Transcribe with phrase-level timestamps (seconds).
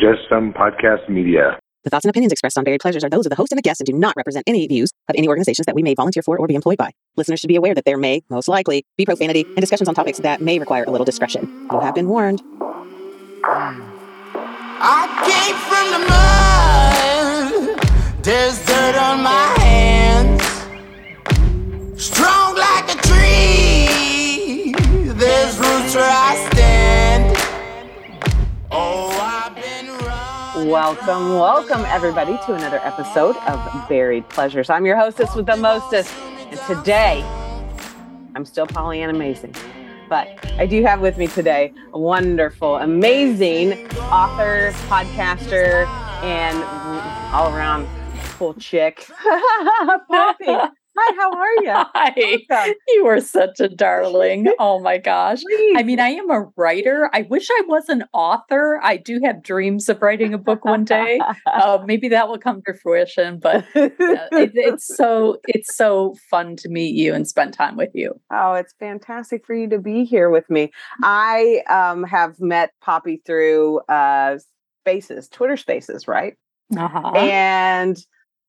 [0.00, 1.58] Just Some Podcast Media.
[1.82, 3.62] The thoughts and opinions expressed on Buried Pleasures are those of the host and the
[3.62, 6.38] guest and do not represent any views of any organizations that we may volunteer for
[6.38, 6.92] or be employed by.
[7.16, 10.18] Listeners should be aware that there may, most likely, be profanity and discussions on topics
[10.18, 11.66] that may require a little discretion.
[11.72, 12.42] You have been warned.
[14.80, 15.98] I came from the
[18.14, 18.22] mud.
[18.22, 20.44] There's dirt on my hands.
[22.00, 22.47] Strong
[30.68, 34.68] Welcome, welcome everybody to another episode of Buried Pleasures.
[34.68, 37.22] I'm your hostess with the mostest, and today
[38.34, 39.54] I'm still Pollyanna Amazing,
[40.10, 45.86] but I do have with me today a wonderful, amazing author, podcaster,
[46.22, 46.62] and
[47.32, 47.88] all around
[48.36, 49.08] cool chick,
[50.10, 50.74] Poppy.
[51.00, 51.84] Hi, how are you?
[51.94, 52.44] Hi.
[52.50, 52.74] Welcome.
[52.88, 54.48] You are such a darling.
[54.60, 55.40] Oh my gosh.
[55.76, 57.08] I mean, I am a writer.
[57.12, 58.80] I wish I was an author.
[58.82, 61.20] I do have dreams of writing a book one day.
[61.46, 63.38] Uh, maybe that will come to fruition.
[63.38, 63.90] But yeah,
[64.32, 68.18] it, it's so it's so fun to meet you and spend time with you.
[68.32, 70.72] Oh, it's fantastic for you to be here with me.
[71.02, 74.38] I um, have met Poppy through uh,
[74.82, 76.34] Spaces, Twitter Spaces, right?
[76.76, 77.12] Uh-huh.
[77.16, 77.98] And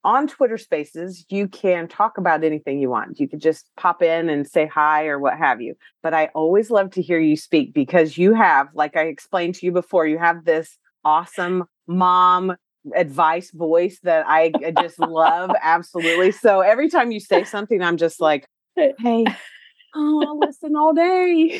[0.03, 3.19] on Twitter Spaces, you can talk about anything you want.
[3.19, 5.75] You could just pop in and say hi or what have you.
[6.01, 9.65] But I always love to hear you speak because you have, like I explained to
[9.65, 12.55] you before, you have this awesome mom
[12.95, 16.31] advice voice that I just love absolutely.
[16.31, 19.25] So every time you say something, I'm just like, hey,
[19.95, 21.59] oh, I'll listen all day.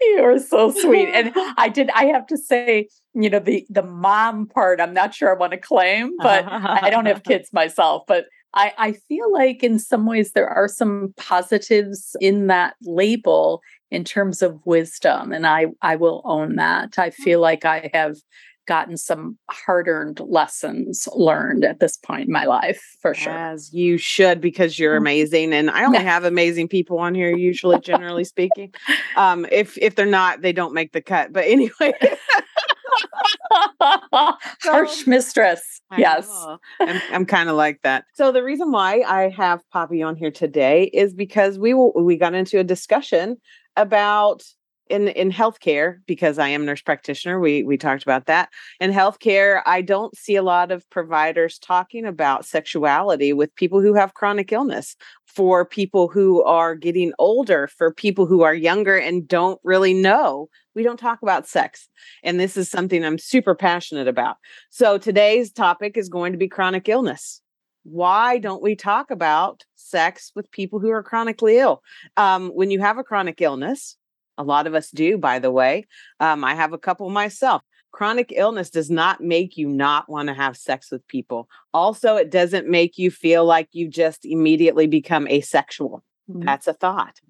[0.00, 1.08] you are so sweet.
[1.08, 5.14] And I did I have to say, you know, the the mom part, I'm not
[5.14, 9.32] sure I want to claim, but I don't have kids myself, but I, I feel
[9.32, 15.32] like in some ways there are some positives in that label in terms of wisdom.
[15.32, 16.98] And I, I will own that.
[16.98, 17.14] I mm.
[17.14, 18.16] feel like I have
[18.70, 23.32] gotten some hard earned lessons learned at this point in my life, for sure.
[23.36, 24.98] As you should, because you're Mm.
[24.98, 27.30] amazing, and I only have amazing people on here.
[27.36, 28.72] Usually, generally speaking,
[29.16, 31.32] um, if if they're not, they don't make the cut.
[31.32, 31.92] But anyway,
[34.62, 35.80] Harsh mistress.
[35.90, 36.26] I Yes.
[36.28, 36.58] know.
[36.80, 38.04] I'm, I'm kind of like that.
[38.14, 42.16] So the reason why I have Poppy on here today is because we will, we
[42.16, 43.36] got into a discussion
[43.76, 44.44] about
[44.90, 47.40] in in healthcare because I am nurse practitioner.
[47.40, 48.48] We we talked about that.
[48.80, 53.94] In healthcare, I don't see a lot of providers talking about sexuality with people who
[53.94, 54.96] have chronic illness,
[55.26, 60.48] for people who are getting older, for people who are younger and don't really know.
[60.74, 61.88] We don't talk about sex.
[62.22, 64.36] And this is something I'm super passionate about.
[64.70, 67.40] So today's topic is going to be chronic illness.
[67.84, 71.82] Why don't we talk about sex with people who are chronically ill?
[72.16, 73.96] Um, when you have a chronic illness,
[74.40, 75.86] a lot of us do, by the way.
[76.18, 77.62] Um, I have a couple myself.
[77.92, 81.48] Chronic illness does not make you not want to have sex with people.
[81.74, 86.02] Also, it doesn't make you feel like you just immediately become asexual.
[86.30, 86.44] Mhm.
[86.46, 87.20] That's a thought.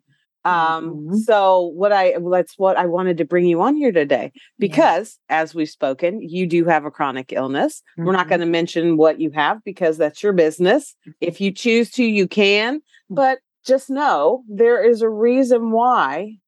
[0.44, 1.16] Um, Mhm.
[1.16, 5.54] so what I that's what I wanted to bring you on here today because as
[5.54, 7.82] we've spoken, you do have a chronic illness.
[7.98, 8.28] We're not Mhm.
[8.30, 10.94] going to mention what you have because that's your business.
[11.20, 16.38] If you choose to, you can, but just know there is a reason why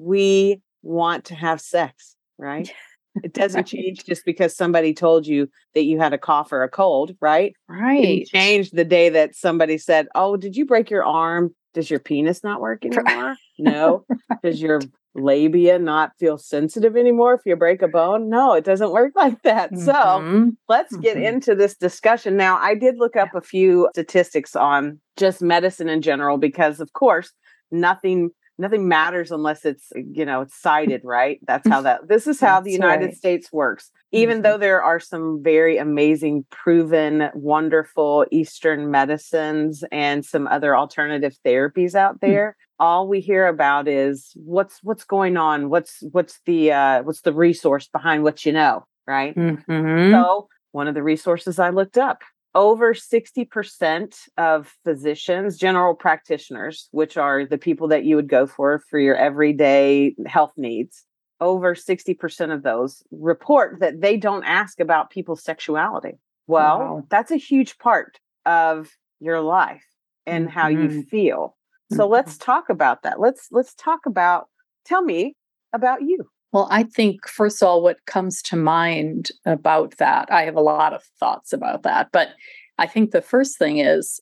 [0.00, 2.70] we want to have sex, right?
[3.22, 6.70] It doesn't change just because somebody told you that you had a cough or a
[6.70, 7.54] cold, right?
[7.68, 8.02] Right.
[8.02, 11.54] didn't change the day that somebody said, "Oh, did you break your arm?
[11.74, 13.36] Does your penis not work anymore?
[13.58, 14.06] No.
[14.42, 14.80] Does your
[15.14, 18.30] labia not feel sensitive anymore if you break a bone?
[18.30, 20.56] No, it doesn't work like that." So Mhm.
[20.68, 21.34] let's get Mhm.
[21.34, 22.36] into this discussion.
[22.36, 26.92] Now, I did look up a few statistics on just medicine in general because of
[26.94, 27.32] course,
[27.70, 32.38] nothing nothing matters unless it's you know it's cited right that's how that this is
[32.40, 33.16] how the united right.
[33.16, 34.42] states works even Mhm.
[34.42, 41.94] though there are some very amazing proven wonderful eastern medicines and some other alternative therapies
[41.94, 47.02] out there all we hear about is what's what's going on what's what's the uh
[47.02, 50.12] what's the resource behind what you know right Mhm.
[50.12, 52.22] so, one of the resources I looked up
[52.54, 58.80] over 60% of physicians, general practitioners, which are the people that you would go for
[58.90, 61.04] for your everyday health needs,
[61.40, 66.18] over 60% of those report that they don't ask about people's sexuality.
[66.46, 67.06] Well, Wow.
[67.10, 69.84] that's a huge part of your life
[70.26, 71.08] and how you Mhm.
[71.08, 71.56] feel.
[71.92, 73.20] So let's talk about that.
[73.20, 74.48] Let's let's talk about
[74.84, 75.36] tell me
[75.72, 76.28] about you.
[76.52, 80.60] Well, I think, first of all, what comes to mind about that, I have a
[80.60, 82.30] lot of thoughts about that, but
[82.78, 84.20] I think the first thing is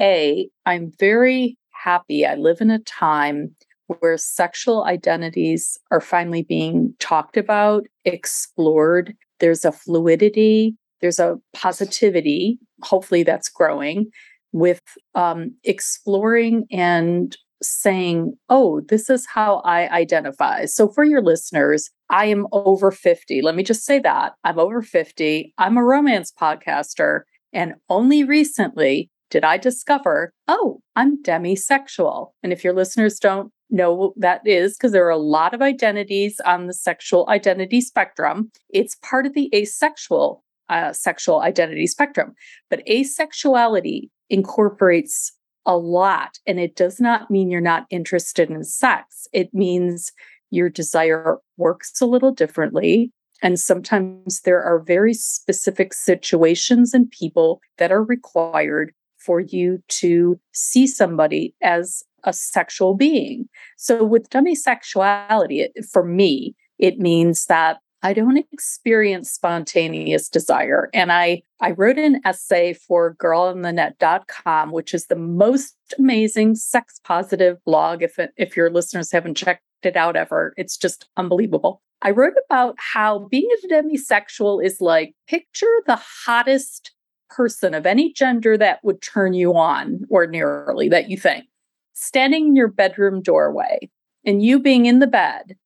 [0.00, 2.26] A, I'm very happy.
[2.26, 3.54] I live in a time
[3.86, 12.58] where sexual identities are finally being talked about, explored, there's a fluidity, there's a positivity.
[12.82, 14.10] Hopefully, that's growing
[14.52, 14.82] with
[15.14, 20.64] um, exploring and saying, oh, this is how I identify.
[20.66, 23.42] So, for your listeners, I am over 50.
[23.42, 25.54] Let me just say that I'm over 50.
[25.58, 27.22] I'm a romance podcaster.
[27.52, 32.32] And only recently did I discover, oh, I'm demisexual.
[32.42, 35.62] And if your listeners don't know what that is, because there are a lot of
[35.62, 42.34] identities on the sexual identity spectrum, it's part of the asexual uh, sexual identity spectrum.
[42.70, 45.32] But asexuality incorporates
[45.68, 46.38] a lot.
[46.46, 50.10] And it does not mean you're not interested in sex, it means
[50.50, 53.12] your desire works a little differently.
[53.42, 60.40] And sometimes there are very specific situations and people that are required for you to
[60.52, 63.48] see somebody as a sexual being.
[63.76, 70.88] So, with demisexuality, for me, it means that I don't experience spontaneous desire.
[70.94, 77.58] And I, I wrote an essay for girlinthenet.com, which is the most amazing sex positive
[77.64, 78.02] blog.
[78.02, 81.82] If, it, if your listeners haven't checked it out ever, it's just unbelievable.
[82.02, 86.92] I wrote about how being a demisexual is like picture the hottest
[87.28, 91.44] person of any gender that would turn you on ordinarily that you think
[91.92, 93.90] standing in your bedroom doorway
[94.24, 95.56] and you being in the bed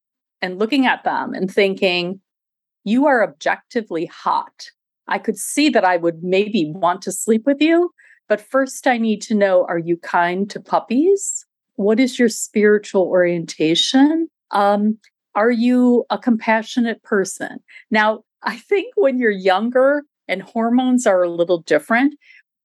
[0.42, 2.20] and looking at them and thinking,
[2.84, 4.70] you are objectively hot.
[5.08, 7.90] I could see that I would maybe want to sleep with you,
[8.28, 11.46] but first I need to know are you kind to puppies?
[11.76, 14.28] What is your spiritual orientation?
[14.50, 14.98] Um,
[15.34, 17.58] are you a compassionate person?
[17.90, 22.14] Now, I think when you're younger and hormones are a little different,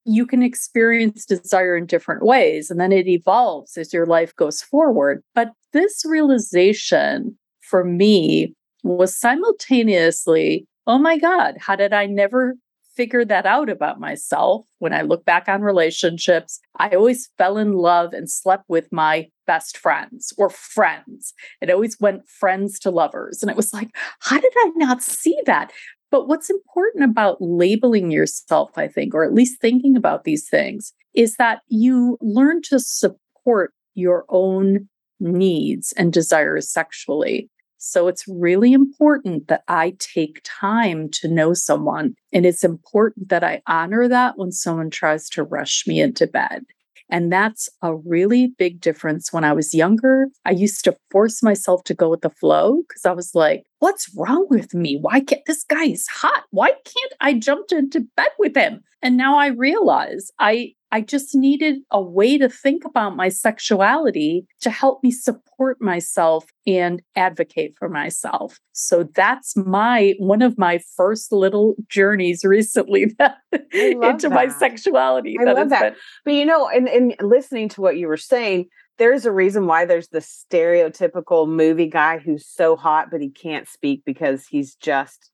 [0.06, 4.62] you can experience desire in different ways and then it evolves as your life goes
[4.62, 5.22] forward.
[5.36, 7.38] But this realization
[7.70, 8.54] for me
[8.84, 12.56] was simultaneously, oh my God, how did I never
[12.96, 14.66] figure that out about myself?
[14.80, 19.28] When I look back on relationships, I always fell in love and slept with my
[19.46, 21.34] best friends or friends.
[21.62, 23.42] It always went friends to lovers.
[23.42, 23.90] And it was like,
[24.22, 25.72] how did I not see that?
[26.10, 30.94] But what's important about labeling yourself, I think, or at least thinking about these things,
[31.14, 34.88] is that you learn to support your own
[35.20, 37.50] needs and desires sexually.
[37.88, 42.16] So it's really important that I take time to know someone.
[42.34, 46.66] And it's important that I honor that when someone tries to rush me into bed.
[47.10, 49.32] And that's a really big difference.
[49.32, 53.06] When I was younger, I used to force myself to go with the flow because
[53.06, 54.98] I was like, what's wrong with me?
[55.00, 56.44] Why can't this guy is hot?
[56.52, 58.84] Why can't I jump into bed with him?
[59.02, 64.48] And now I realize I I just needed a way to think about my sexuality
[64.62, 68.58] to help me support myself and advocate for myself.
[68.72, 73.38] So that's my one of my first little journeys recently that,
[73.74, 74.36] into that.
[74.36, 75.36] my sexuality.
[75.40, 75.82] I love that.
[75.82, 75.96] Been-
[76.26, 79.86] but you know, and, and listening to what you were saying, there's a reason why
[79.86, 85.32] there's the stereotypical movie guy who's so hot but he can't speak because he's just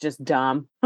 [0.00, 0.68] just dumb.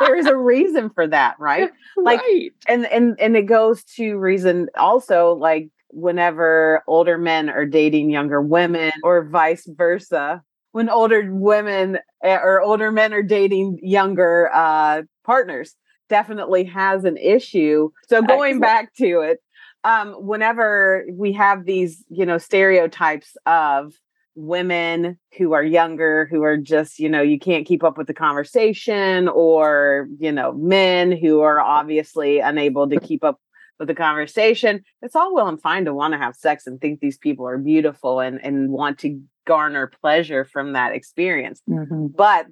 [0.00, 1.70] there is a reason for that, right?
[1.96, 2.52] Like right.
[2.68, 8.42] and and and it goes to reason also like whenever older men are dating younger
[8.42, 10.42] women or vice versa
[10.72, 15.74] when older women eh, or older men are dating younger uh partners
[16.10, 19.40] definitely has an issue so going back to it
[19.86, 23.94] um whenever we have these you know stereotypes of
[24.34, 28.12] women who are younger who are just you know you can't keep up with the
[28.14, 33.40] conversation or you know men who are obviously unable to keep up
[33.78, 37.00] with the conversation it's all well and fine to want to have sex and think
[37.00, 42.08] these people are beautiful and and want to garner pleasure from that experience Mm-hmm.
[42.14, 42.46] but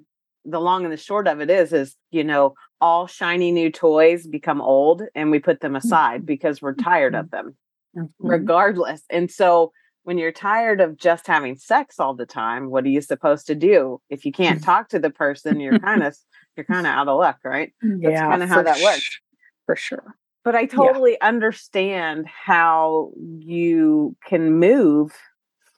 [0.47, 4.27] the long and the short of it is is you know all shiny new toys
[4.27, 7.55] become old and we put them aside because we're tired of them
[7.95, 8.05] Mhm.
[8.19, 9.71] regardless and so
[10.03, 13.55] when you're tired of just having sex all the time what are you supposed to
[13.55, 16.15] do if you can't talk to the person you're kind of
[16.57, 19.19] you're kind of out of luck right yeah, kinda how that works.
[19.65, 20.15] for sure.
[20.43, 25.15] but i totally understand how you can move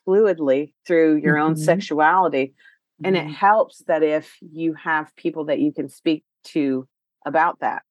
[0.06, 1.58] fluidly through your own Mhm.
[1.58, 2.54] sexuality
[3.04, 6.86] and it helps that if you have people that you can speak to
[7.26, 7.82] about that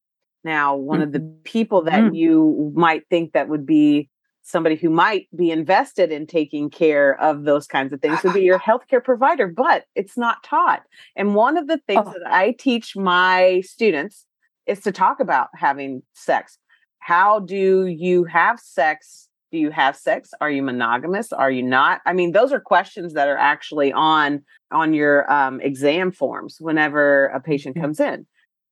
[0.44, 1.44] now one of the Mhm.
[1.44, 2.16] people that Mhm.
[2.16, 4.10] you might think that would be
[4.44, 8.42] somebody who might be invested in taking care of those kinds of things would be
[8.52, 10.84] your healthcare provider but it's not taught
[11.16, 12.14] and one of the things Oh.
[12.14, 14.26] that i teach my students
[14.66, 16.58] is to talk about having sex
[17.00, 20.34] how do you have sex Do you have sex?
[20.42, 21.32] Are you monogamous?
[21.32, 22.02] Are you not?
[22.06, 27.28] I mean, those are questions that are actually on on your um, exam forms whenever
[27.28, 27.82] a patient Mhm.
[27.82, 28.28] comes in.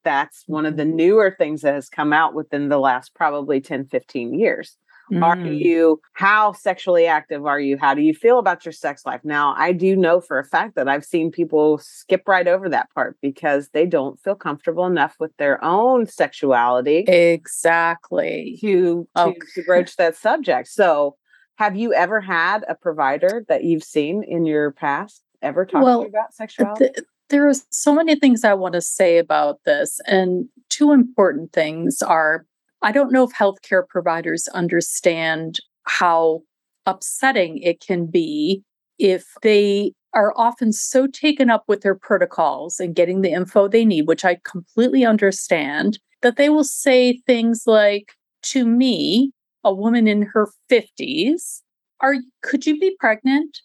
[0.05, 3.87] That's one of the newer things that has come out within the last probably 10,
[3.87, 4.77] 15 years.
[5.21, 5.59] Are Mm.
[5.59, 7.77] you, how sexually active are you?
[7.77, 9.21] How do you feel about your sex life?
[9.23, 12.89] Now, I do know for a fact that I've seen people skip right over that
[12.95, 18.57] part because they don't feel comfortable enough with their own sexuality Exactly.
[18.61, 19.39] to, to, Okay.
[19.55, 20.69] to broach that subject.
[20.69, 21.17] So,
[21.57, 26.01] have you ever had a provider that you've seen in your past ever talk to
[26.01, 26.85] you about sexuality?
[26.95, 29.99] Th- there are so many things I want to say about this.
[30.07, 32.45] And two important things are
[32.81, 36.41] I don't know if healthcare providers understand how
[36.85, 38.61] upsetting it can be
[38.99, 43.85] if they are often so taken up with their protocols and getting the info they
[43.85, 48.13] need, which I completely understand, that they will say things like,
[48.43, 49.31] to me,
[49.63, 51.61] a woman in her 50s,
[52.01, 53.59] are could you be pregnant?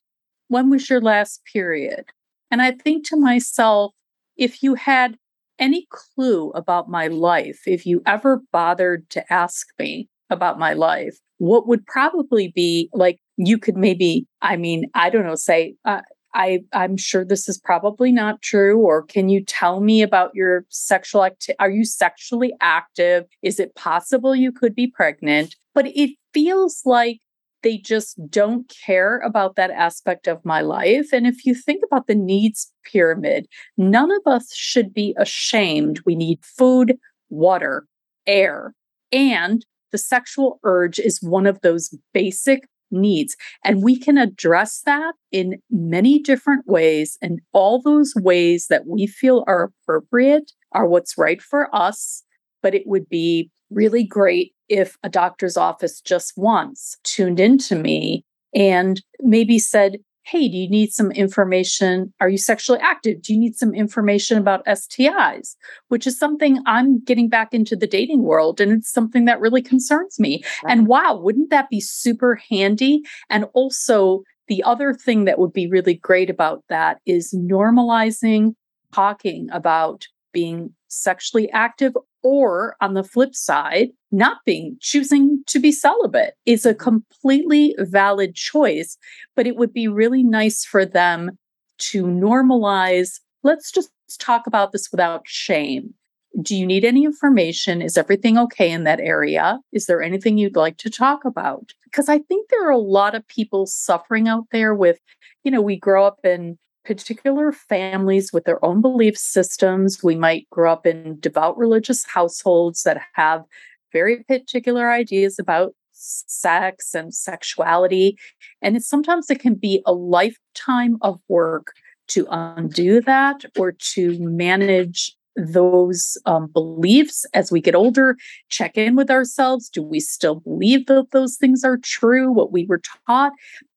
[0.49, 2.07] When was your last period?
[2.50, 3.92] And I think to myself,
[4.37, 5.16] if you had
[5.59, 11.19] any clue about my life, if you ever bothered to ask me about my life,
[11.38, 16.00] what would probably be like, you could maybe, I mean, I don't know, say, uh,
[16.33, 18.78] I, I'm sure this is probably not true.
[18.78, 21.59] Or can you tell me about your sexual activity?
[21.59, 23.25] Are you sexually active?
[23.42, 25.57] Is it possible you could be pregnant?
[25.75, 27.21] But it feels like
[27.62, 31.12] they just don't care about that aspect of my life.
[31.12, 36.00] And if you think about the needs pyramid, none of us should be ashamed.
[36.07, 36.97] We need food,
[37.29, 37.87] water,
[38.26, 38.75] air,
[39.12, 43.37] and the sexual urge is one of those basic needs.
[43.64, 47.19] And we can address that in many different ways.
[47.23, 52.23] And all those ways that we feel are appropriate are what's right for us.
[52.62, 58.25] But it would be really great if a doctor's office just once tuned into me
[58.55, 62.12] and maybe said, Hey, do you need some information?
[62.21, 63.21] Are you sexually active?
[63.21, 65.57] Do you need some information about STIs?
[65.89, 68.61] Which is something I'm getting back into the dating world.
[68.61, 70.45] And it's something that really concerns me.
[70.69, 73.03] And wow, wouldn't that be super handy?
[73.29, 78.55] And also, the other thing that would be really great about that is normalizing
[78.93, 85.73] talking about being sexually active or on the flip side not being choosing to be
[85.73, 86.83] celibate is a mm-hmm.
[86.83, 88.97] completely valid choice
[89.37, 91.39] but it would be really nice for them
[91.79, 95.95] to normalize let's just talk about this without shame.
[96.41, 97.83] Do you need any information?
[97.83, 99.59] Is everything okay in that area?
[99.73, 101.73] Is there anything you'd like to talk about?
[101.85, 105.01] Because i think there are a lot of people suffering out there with
[105.43, 110.03] you know we grow up in particular families with their own belief systems.
[110.03, 113.45] We might grow up in devout religious households that have
[113.93, 118.17] very particular ideas about sex and sexuality.
[118.63, 121.73] And it's sometimes it can be a lifetime of work
[122.09, 128.17] to undo that or to manage those um, beliefs as we get older,
[128.49, 129.69] check in with ourselves.
[129.69, 133.33] Do we still believe that those things are true, what we were taught?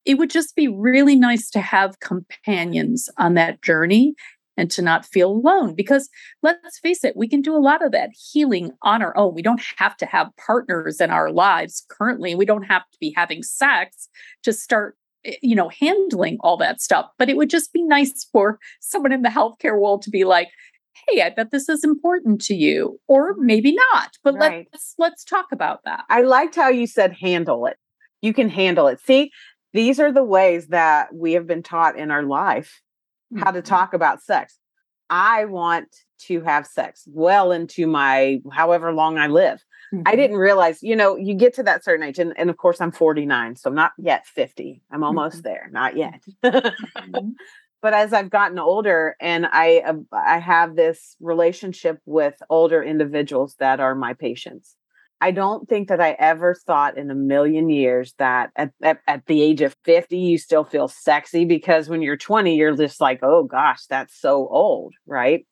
[0.05, 4.15] It would just be really nice to have companions on that journey
[4.55, 5.73] and to not feel alone.
[5.73, 6.09] Because
[6.43, 9.33] let's face it, we can do a lot of that healing on our own.
[9.33, 12.35] We don't have to have partners in our lives currently.
[12.35, 14.07] We don't have to be having sex
[14.43, 14.95] to start
[15.25, 19.11] eh, you know handling all that stuff but it would just be nice for someone
[19.13, 20.49] in the healthcare world to be like
[21.07, 24.67] hey i bet this is important to you or maybe not but Right.
[24.71, 27.77] let's let's talk about that I liked how you said handle it.
[28.21, 28.99] You can handle it.
[29.01, 29.31] See,
[29.73, 32.81] these are the ways that we have been taught in our life
[33.35, 33.65] how to Mhm.
[33.65, 34.59] talk about sex.
[35.09, 35.87] I want
[36.27, 39.63] to have sex well into my however long I live.
[40.05, 40.17] I Mhm.
[40.17, 42.91] didn't realize, you know, you get to that certain age, and, and of course, I'm
[42.91, 44.81] 49, so I'm not yet 50.
[44.91, 46.21] I'm almost there, not yet.
[46.99, 47.35] Mhm.
[47.81, 53.55] but as I've gotten older, and I uh, I have this relationship with older individuals
[53.59, 54.75] that are my patients.
[55.23, 59.25] I don't think that I ever thought in a million years that at, at, at
[59.27, 63.19] the age of 50, you still feel sexy because when you're 20, you're just like,
[63.23, 65.45] oh gosh, that's so old, right?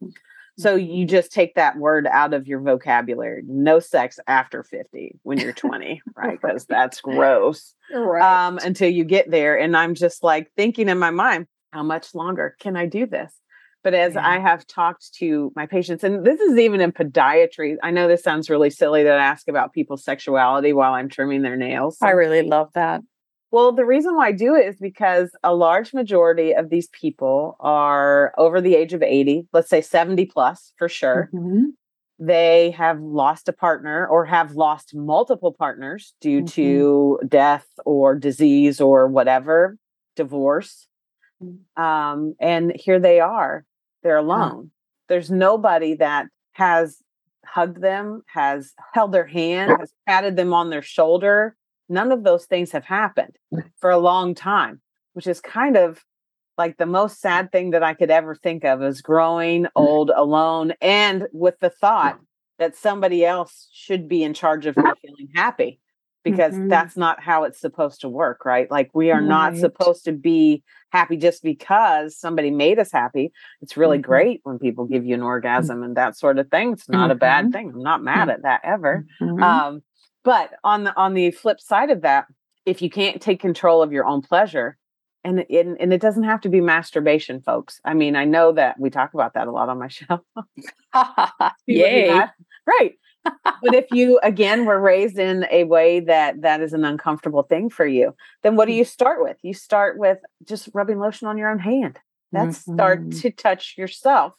[0.58, 3.44] So you just take that word out of your vocabulary.
[3.48, 6.38] No sex after 50 when you're 20, right?
[6.42, 7.74] Because that's gross.
[7.94, 9.58] right Um, until you get there.
[9.58, 13.34] And I'm just like thinking in my mind, how much longer can I do this?
[13.84, 14.28] But as Yeah.
[14.28, 18.24] I have talked to my patients, and this is even in podiatry, I know this
[18.24, 21.98] sounds really silly to ask about people's sexuality while I'm trimming their nails.
[22.02, 23.02] i really love that
[23.52, 27.58] Well, the reason why I do it is because a large majority of these people
[27.60, 31.30] are over the age of 80, let's say 70 plus for sure.
[31.34, 31.74] Mhm.
[32.24, 36.46] they have lost a partner or have lost multiple partners due Mm-hmm.
[36.62, 39.76] to death or disease or whatever,
[40.16, 40.88] divorce.
[41.44, 41.82] Mm.
[41.84, 43.66] Um, and here they are,
[44.04, 44.72] they're alone.
[45.08, 46.98] There's nobody that has
[47.46, 51.56] hugged them, has held their hand, has patted them on their shoulder.
[51.90, 53.38] None of those things have happened
[53.80, 54.82] for a long time,
[55.14, 56.04] which is kind of
[56.58, 59.72] like the most sad thing that I could ever think of is growing mm-hmm.
[59.76, 62.20] old alone and with the thought
[62.60, 65.81] that somebody else should be in charge of me feeling happy
[66.24, 66.70] because Mhm.
[66.70, 68.70] that's not how it's supposed to work, right?
[68.70, 73.32] Like we are not supposed to be happy just because somebody made us happy.
[73.62, 74.04] It's really Mhm.
[74.04, 76.74] great when people give you an orgasm and that sort of thing.
[76.74, 77.52] It's not a bad Mhm.
[77.54, 77.72] thing.
[77.74, 79.06] I'm not mad at that ever.
[79.44, 79.84] Um,
[80.24, 82.28] but on the on the flip side of that,
[82.66, 84.78] if you can't take control of your own pleasure,
[85.24, 87.80] and it, and it doesn't have to be masturbation, folks.
[87.86, 90.22] I mean, I know that we talk about that a lot on my show.
[91.68, 92.10] Yay.
[92.68, 92.94] Right.
[93.24, 97.70] But if you again were raised in a way that that is an uncomfortable thing
[97.70, 99.38] for you, then what do you start with?
[99.42, 102.00] You start with just rubbing lotion on your own hand.
[102.32, 103.22] That's start Mhm.
[103.22, 104.36] to touch yourself,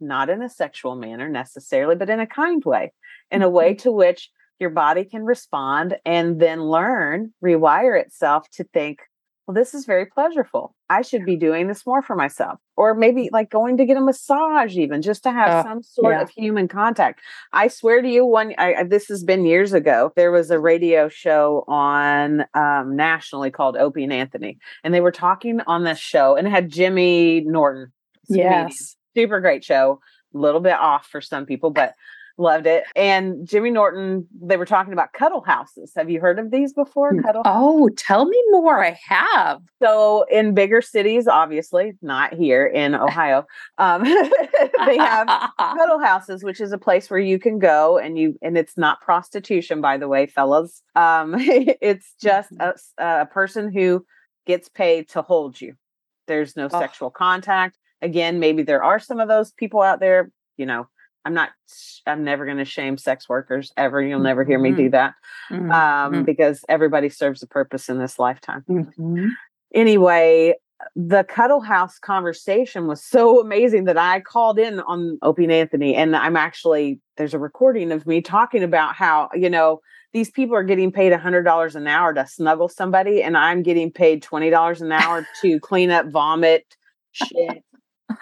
[0.00, 2.92] not in a sexual manner necessarily, but in a kind way,
[3.30, 8.64] in a way to which your body can respond and then learn, rewire itself to
[8.64, 9.02] think,
[9.48, 10.76] well, this is very pleasurable.
[10.90, 12.60] I should be doing this more for myself.
[12.76, 16.14] Or maybe like going to get a massage, even just to have Uh, some sort
[16.14, 16.20] yeah.
[16.20, 17.20] of human contact.
[17.54, 20.12] I swear to you, one, I, this has been years ago.
[20.16, 25.12] There was a radio show on um, nationally called Opie and Anthony, and they were
[25.12, 27.90] talking on this show, and it had Jimmy Norton.
[28.26, 28.68] He's a comedian.
[28.68, 28.96] yes.
[29.16, 30.00] super great show.
[30.34, 31.94] A little bit off for some people, but
[32.38, 32.84] loved it.
[32.96, 35.92] And Jimmy Norton, they were talking about cuddle houses.
[35.96, 37.12] Have you heard of these before?
[37.12, 38.82] Mm, Cuddle Oh, tell me more.
[38.82, 39.60] I have.
[39.82, 43.44] so in bigger cities, obviously not here in Ohio,
[43.78, 44.02] um,
[44.86, 45.26] they have
[45.58, 49.00] cuddle houses, which is a place where you can go and you and it's not
[49.00, 50.82] prostitution, by the way, fellas.
[50.94, 52.50] Um, it's just
[52.98, 54.04] a person who
[54.46, 55.74] gets paid to hold you.
[56.26, 56.80] There's no Oh.
[56.80, 57.76] sexual contact.
[58.00, 60.30] Again, maybe there are some of those people out there.
[60.56, 60.88] You know,
[61.24, 61.50] I'm not.
[62.06, 64.00] I'm never going to shame sex workers ever.
[64.00, 65.14] You'll never hear me do that
[65.50, 65.70] Mhm.
[65.72, 66.24] um, Mhm.
[66.26, 69.30] because everybody serves a purpose in this lifetime Mhm.
[69.74, 70.54] anyway,
[70.94, 75.94] the cuddle house conversation was so amazing that I called in on Opie and Anthony,
[75.94, 79.80] and I'm actually there's a recording of me talking about how you know
[80.12, 83.90] these people are getting paid hundred dollars an hour to snuggle somebody, and I'm getting
[83.90, 86.76] paid twenty dollars an hour to clean up vomit,
[87.12, 87.62] shit,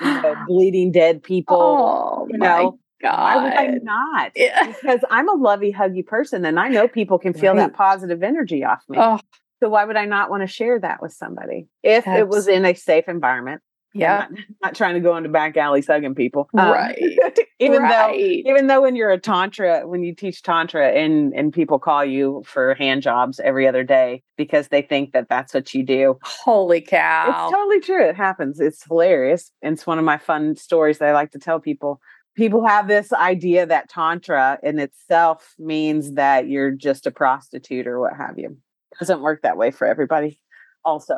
[0.00, 1.56] you know, bleeding dead people.
[1.60, 2.70] Oh, you my
[3.06, 4.32] know, why would I not?
[4.34, 4.72] Yeah.
[4.82, 8.64] Because I'm a lovey, huggy person, and I know people can feel that positive energy
[8.64, 8.98] off me.
[9.00, 9.18] Oh,
[9.60, 12.64] So why would I not want to share that with somebody if it was in
[12.64, 13.62] a safe environment?
[13.96, 14.26] Yeah.
[14.30, 14.30] not,
[14.62, 16.48] not trying to go into back alleys hugging people.
[16.56, 16.98] Um, Right.
[17.58, 21.78] even though even though when you're a tantra, when you teach tantra and and people
[21.78, 25.82] call you for hand jobs every other day because they think that that's what you
[25.82, 26.18] do.
[26.22, 27.46] Holy cow.
[27.46, 28.08] It's totally true.
[28.08, 28.60] It happens.
[28.60, 29.50] It's hilarious.
[29.62, 32.00] And it's one of my fun stories that I like to tell people.
[32.36, 37.98] People have this idea that tantra in itself means that you're just a prostitute or
[37.98, 38.56] what have you.
[38.98, 40.38] doesn't work that way for everybody.
[40.84, 41.14] Also,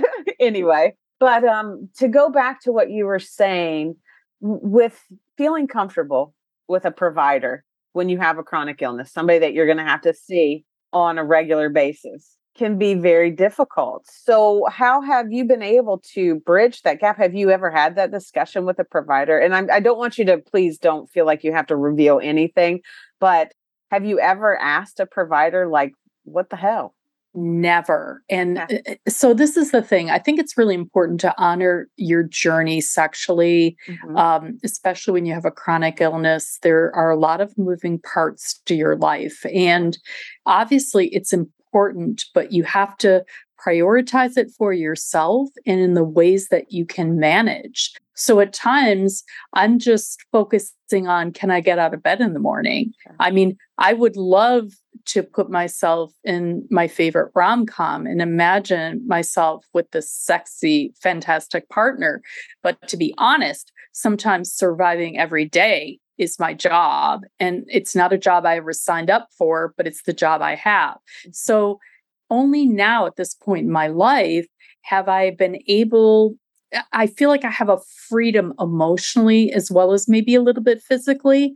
[0.40, 3.96] anyway, but um, to go back to what you were saying,
[4.40, 5.02] with
[5.38, 6.34] feeling comfortable
[6.68, 10.02] with a provider when you have a chronic illness, somebody that you're going to have
[10.02, 14.06] to see on a regular basis can be very difficult.
[14.08, 17.18] So, how have you been able to bridge that gap?
[17.18, 19.38] Have you ever had that discussion with a provider?
[19.38, 22.20] And I'm, I don't want you to please don't feel like you have to reveal
[22.22, 22.80] anything,
[23.20, 23.52] but
[23.90, 25.92] have you ever asked a provider, like,
[26.24, 26.94] what the hell?
[27.38, 28.22] Never.
[28.30, 28.78] And Yeah.
[28.88, 30.10] uh, so this is the thing.
[30.10, 34.18] I think it's really important to honor your journey sexually, Mhm.
[34.18, 36.58] um, especially when you have a chronic illness.
[36.62, 39.44] There are a lot of moving parts to your life.
[39.54, 39.98] And
[40.46, 41.52] obviously, it's important,
[42.34, 43.24] but you have to
[43.64, 47.92] prioritize it for yourself and in the ways that you can manage.
[48.14, 52.38] So at times, I'm just focusing on can I get out of bed in the
[52.38, 52.92] morning?
[53.18, 54.72] I mean, I would love
[55.06, 61.68] to put myself in my favorite rom com and imagine myself with this sexy, fantastic
[61.68, 62.22] partner.
[62.62, 67.22] But to be honest, sometimes surviving every day is my job.
[67.38, 70.54] And it's not a job I ever signed up for, but it's the job I
[70.54, 70.94] have.
[70.94, 71.30] Mm-hmm.
[71.32, 71.78] So
[72.30, 74.46] only now at this point in my life
[74.82, 76.34] have I been able.
[76.92, 80.82] I feel like I have a freedom emotionally as well as maybe a little bit
[80.82, 81.54] physically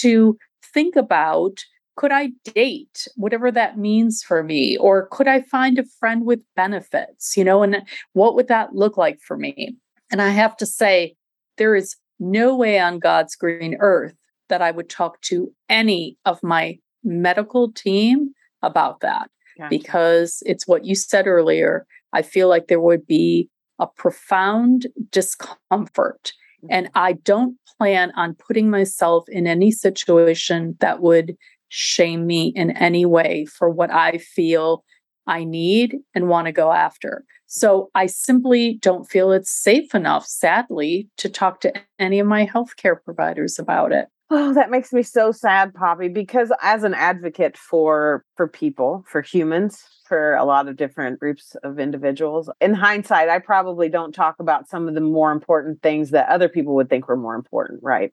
[0.00, 0.36] to
[0.72, 1.64] think about
[1.96, 4.78] could I date, whatever that means for me?
[4.78, 7.82] Or could I find a friend with benefits, you know, and
[8.14, 9.76] what would that look like for me?
[10.10, 11.14] And I have to say,
[11.58, 14.14] there is no way on God's green earth
[14.48, 19.70] that I would talk to any of my medical team about that gotcha.
[19.70, 21.86] because it's what you said earlier.
[22.12, 26.32] I feel like there would be a profound discomfort.
[26.62, 26.66] Mm-hmm.
[26.70, 31.36] And I don't plan on putting myself in any situation that would
[31.68, 34.84] shame me in any way for what I feel
[35.26, 37.24] I need and want to go after.
[37.52, 42.46] So I simply don't feel it's safe enough, sadly, to talk to any of my
[42.46, 44.06] healthcare providers about it.
[44.30, 49.20] Oh, that makes me so sad, Poppy, because as an advocate for for people, for
[49.20, 54.36] humans, for a lot of different groups of individuals, in hindsight, I probably don't talk
[54.38, 57.80] about some of the more important things that other people would think were more important,
[57.82, 58.12] right?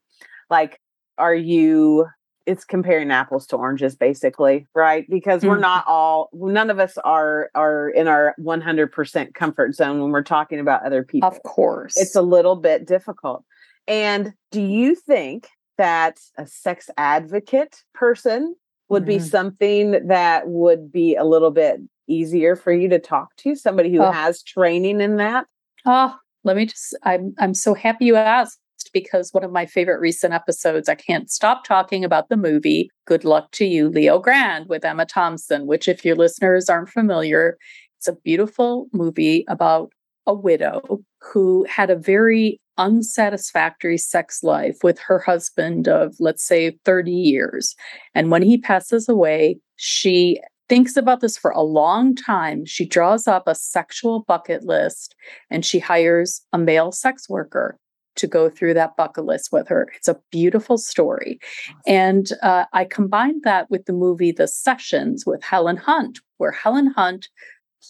[0.49, 0.81] Like,
[1.19, 2.07] are you
[2.47, 5.05] it's comparing apples to oranges basically right?
[5.09, 5.49] Because mm-hmm.
[5.49, 10.23] we're not all none of us are are in our 100% comfort zone when we're
[10.23, 11.29] talking about other people.
[11.29, 11.97] Of course.
[11.97, 13.43] It's a little bit difficult.
[13.87, 18.55] And do you think that a sex advocate person
[18.89, 19.09] would mm-hmm.
[19.09, 23.55] be something that would be a little bit easier for you to talk to?
[23.55, 24.11] Somebody who oh.
[24.11, 25.45] has training in that?
[25.85, 28.59] Oh let me just i'm i'm so happy you asked
[28.93, 33.23] because one of my favorite recent episodes, I can't stop talking about the movie Good
[33.23, 37.57] Luck to You, Leo Grand with Emma Thompson, which, if your listeners aren't familiar,
[37.97, 39.91] it's a beautiful movie about
[40.25, 46.77] a widow who had a very unsatisfactory sex life with her husband of, let's say,
[46.85, 47.75] 30 years.
[48.13, 52.65] And when he passes away, she thinks about this for a long time.
[52.65, 55.15] She draws up a sexual bucket list
[55.49, 57.77] and she hires a male sex worker
[58.17, 59.87] to go through that bucket list with her.
[59.95, 61.39] It's a beautiful story.
[61.85, 66.87] And uh, I combined that with the movie The Sessions with Helen Hunt, where Helen
[66.87, 67.29] Hunt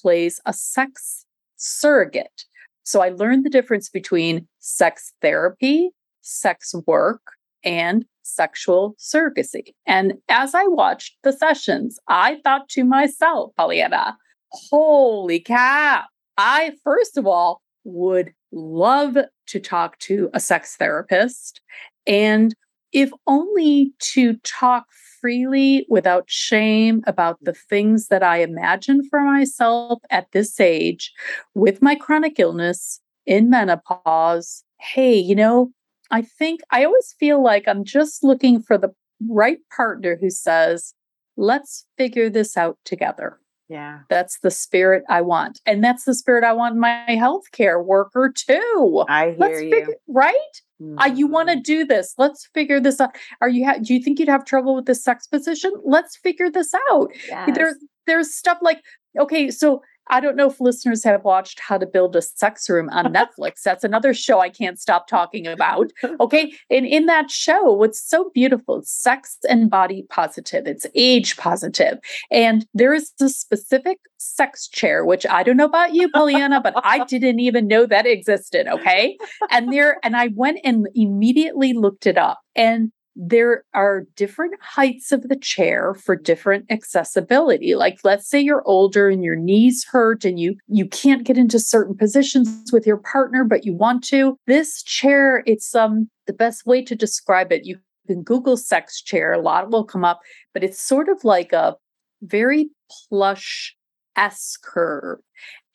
[0.01, 2.45] plays a sex surrogate.
[2.83, 5.89] So I learned the difference between sex therapy,
[6.21, 7.21] sex work,
[7.63, 9.73] and sexual surrogacy.
[9.85, 14.17] And as I watched the sessions, I thought to myself, Pollyanna,
[14.51, 16.03] holy cow.
[16.37, 21.62] I, first of all, would love to talk to a sex therapist.
[22.05, 22.55] And
[22.93, 24.86] if only to talk
[25.19, 31.12] freely without shame about the things that I imagine for myself at this age
[31.53, 34.63] with my chronic illness in menopause.
[34.79, 35.71] Hey, you know,
[36.12, 38.93] I think I always feel like I'm just looking for the
[39.27, 40.93] right partner who says,
[41.36, 43.39] let's figure this out together.
[43.69, 43.99] Yeah.
[44.10, 45.60] That's the spirit I want.
[45.65, 49.06] And that's the spirit I want my healthcare worker too.
[49.10, 49.69] I hear Let's you.
[49.71, 50.34] Figure, right?
[50.82, 50.99] Mm-hmm.
[50.99, 52.13] Uh, you want to do this.
[52.17, 53.15] Let's figure this out.
[53.41, 55.71] Are you ha- do you think you'd have trouble with the sex position?
[55.84, 57.12] Let's figure this out.
[57.27, 57.49] Yes.
[57.56, 57.75] There's
[58.06, 58.82] there's stuff like
[59.19, 62.89] okay, so I don't know if listeners have watched How to Build a Sex Room
[62.89, 63.61] on Netflix.
[63.63, 65.91] That's another show I can't stop talking about.
[66.19, 66.53] Okay.
[66.69, 71.99] And in that show, what's so beautiful, it's sex and body positive, it's age positive.
[72.31, 76.73] And there is a specific sex chair, which I don't know about you, Pollyanna, but
[76.83, 78.67] I didn't even know that existed.
[78.67, 79.17] Okay.
[79.51, 82.39] And there, and I went and immediately looked it up.
[82.55, 87.73] And there are different heights of the chair for different accessibility.
[87.73, 91.58] Like let's say you're older and your knees hurt and you you can't get into
[91.58, 94.38] certain positions with your partner but you want to.
[94.45, 97.65] This chair it's um the best way to describe it.
[97.65, 99.34] You can google sex chair.
[99.34, 100.19] A lot will come up
[100.53, 101.75] but it's sort of like a
[102.21, 102.69] very
[103.10, 103.75] plush
[104.15, 105.19] S curve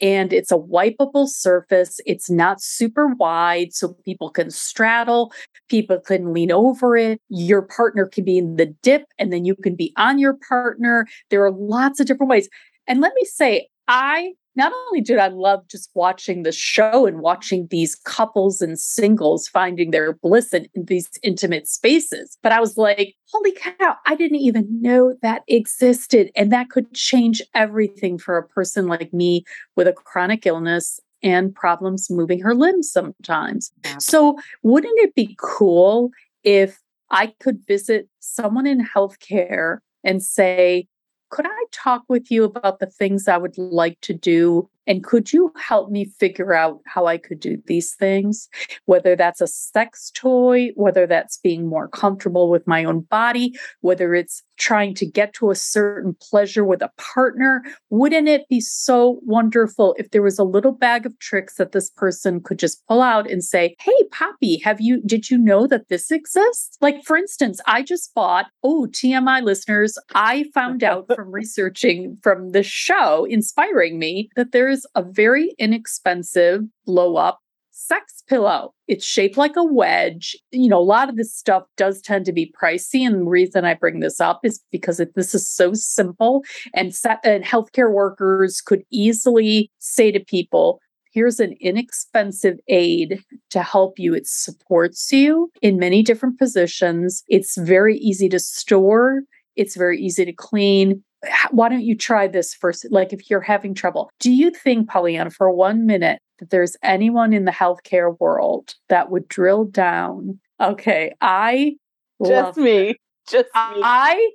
[0.02, 2.00] and it's a wipeable surface.
[2.04, 5.32] It's not super wide, so people can straddle,
[5.70, 7.20] people can lean over it.
[7.28, 11.06] Your partner can be in the dip, and then you can be on your partner.
[11.30, 12.48] There are lots of different ways.
[12.86, 17.20] And let me say, I not only did I love just watching the show and
[17.20, 22.60] watching these couples and singles finding their bliss in, in, these intimate spaces, but I
[22.60, 26.30] was like, holy cow, I didn't even know that existed.
[26.36, 29.44] And that could change everything for a person like me
[29.76, 33.72] with a chronic illness and problems moving her limbs sometimes.
[33.98, 36.10] So, wouldn't it be cool
[36.42, 40.88] if I could visit someone in healthcare and say,
[41.32, 45.32] could I talk with you about the things I would like to do and could
[45.32, 48.48] you help me figure out how I could do these things?
[48.86, 54.14] Whether that's a sex toy, whether that's being more comfortable with my own body, whether
[54.14, 57.64] it's trying to get to a certain pleasure with a partner.
[57.90, 61.90] Wouldn't it be so wonderful if there was a little bag of tricks that this
[61.90, 65.88] person could just pull out and say, Hey, Poppy, have you, did you know that
[65.88, 66.76] this exists?
[66.80, 72.52] Like, for instance, I just bought, oh, TMI listeners, I found out from researching from
[72.52, 77.38] the show inspiring me that there is a very inexpensive blow up
[77.72, 78.72] sex pillow.
[78.86, 80.36] It's shaped like a wedge.
[80.50, 83.06] You know, a lot of this stuff does tend to be pricey.
[83.06, 87.18] And the reason I bring this up is because this is so simple and, set,
[87.24, 90.80] and healthcare workers could easily say to people,
[91.12, 94.14] here's an inexpensive aid to help you.
[94.14, 97.22] It supports you in many different positions.
[97.28, 99.22] It's very easy to store.
[99.56, 101.02] It's very easy to clean.
[101.50, 102.86] Why don't you try this first?
[102.90, 107.32] Like, if you're having trouble, do you think, Pollyanna, for one minute, that there's anyone
[107.32, 110.40] in the healthcare world that would drill down?
[110.60, 111.76] Okay, I
[112.24, 112.96] just me,
[113.28, 113.50] just me.
[113.54, 114.30] I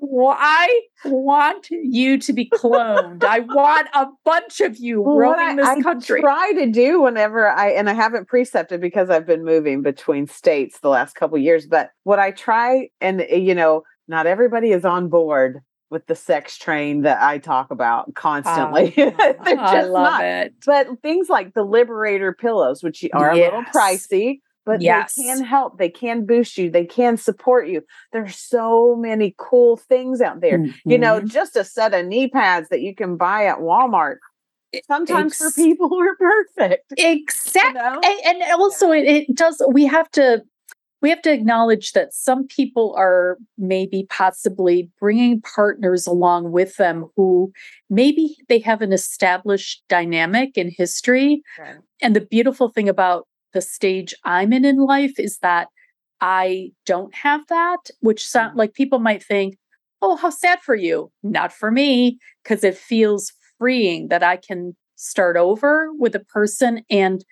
[0.00, 3.24] I want you to be cloned.
[3.24, 6.20] I want a bunch of you well, roaming I, this country.
[6.20, 10.26] I try to do whenever I and I haven't precepted because I've been moving between
[10.26, 11.66] states the last couple years.
[11.66, 16.14] But what I try, and eh, you know, not everybody is on board with the
[16.14, 18.92] sex train that I talk about constantly.
[18.96, 19.10] Oh,
[19.44, 20.24] They're just I love not.
[20.24, 20.54] it.
[20.64, 23.52] But things like the Liberator pillows, which are yes.
[23.52, 25.14] a little pricey, but yes.
[25.14, 25.78] they can help.
[25.78, 26.70] They can boost you.
[26.70, 27.82] They can support you.
[28.12, 30.58] There's so many cool things out there.
[30.58, 30.90] Mm-hmm.
[30.90, 31.28] You know, mm-hmm.
[31.28, 34.16] just a set of knee pads that you can buy at Walmart.
[34.88, 36.92] Sometimes Ex- for people are perfect.
[36.98, 37.80] Exactly.
[37.80, 38.00] You know?
[38.02, 39.02] and, and, also yeah.
[39.02, 40.42] it, it does we have to
[41.02, 47.06] we have to acknowledge that some people are maybe possibly bringing partners along with them
[47.16, 47.52] who
[47.90, 51.42] maybe they have an established dynamic in history.
[52.00, 55.68] And the beautiful thing about the stage I'm in in life is that
[56.20, 58.58] I don't have that, which sound mm.
[58.58, 59.56] like people might think,
[60.02, 61.10] oh, how sad for you.
[61.22, 66.82] Not for me, because it feels freeing that I can start over with a person
[66.90, 67.24] and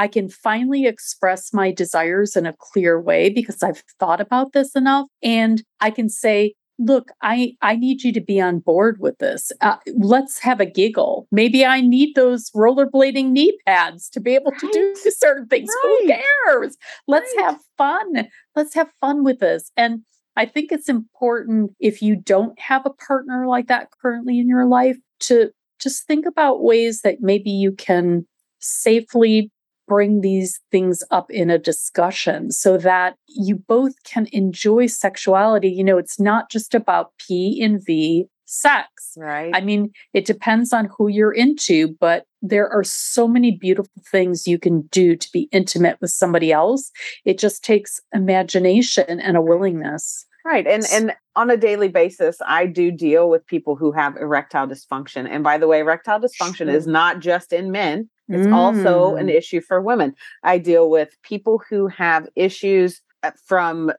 [0.00, 4.74] I can finally express my desires in a clear way because I've thought about this
[4.74, 5.08] enough.
[5.22, 9.52] And I can say, look i i need you to be on board with this
[9.60, 14.50] uh, let's have a giggle maybe i need those rollerblading knee pads to be able
[14.50, 14.60] right.
[14.60, 15.98] to do certain things right.
[16.00, 17.44] who cares let's right.
[17.44, 20.00] have fun let's have fun with this and
[20.36, 24.64] i think it's important if you don't have a partner like that currently in your
[24.64, 28.26] life to just think about ways that maybe you can
[28.58, 29.50] safely
[29.90, 35.68] bring these things up in a discussion so that you both can enjoy sexuality.
[35.68, 39.14] You know, it's not just about P and V sex.
[39.16, 39.50] Right.
[39.52, 44.46] I mean, it depends on who you're into, but there are so many beautiful things
[44.46, 46.92] you can do to be intimate with somebody else.
[47.24, 50.24] It just takes imagination and a willingness.
[50.44, 50.66] Right.
[50.66, 55.28] And and on a daily basis, I do deal with people who have erectile dysfunction.
[55.28, 56.70] And by the way, erectile dysfunction sure.
[56.70, 58.08] is not just in men.
[58.30, 58.54] It's mm.
[58.54, 59.34] also an mm.
[59.34, 60.14] issue for women.
[60.42, 63.92] I deal with people who have issues uh, from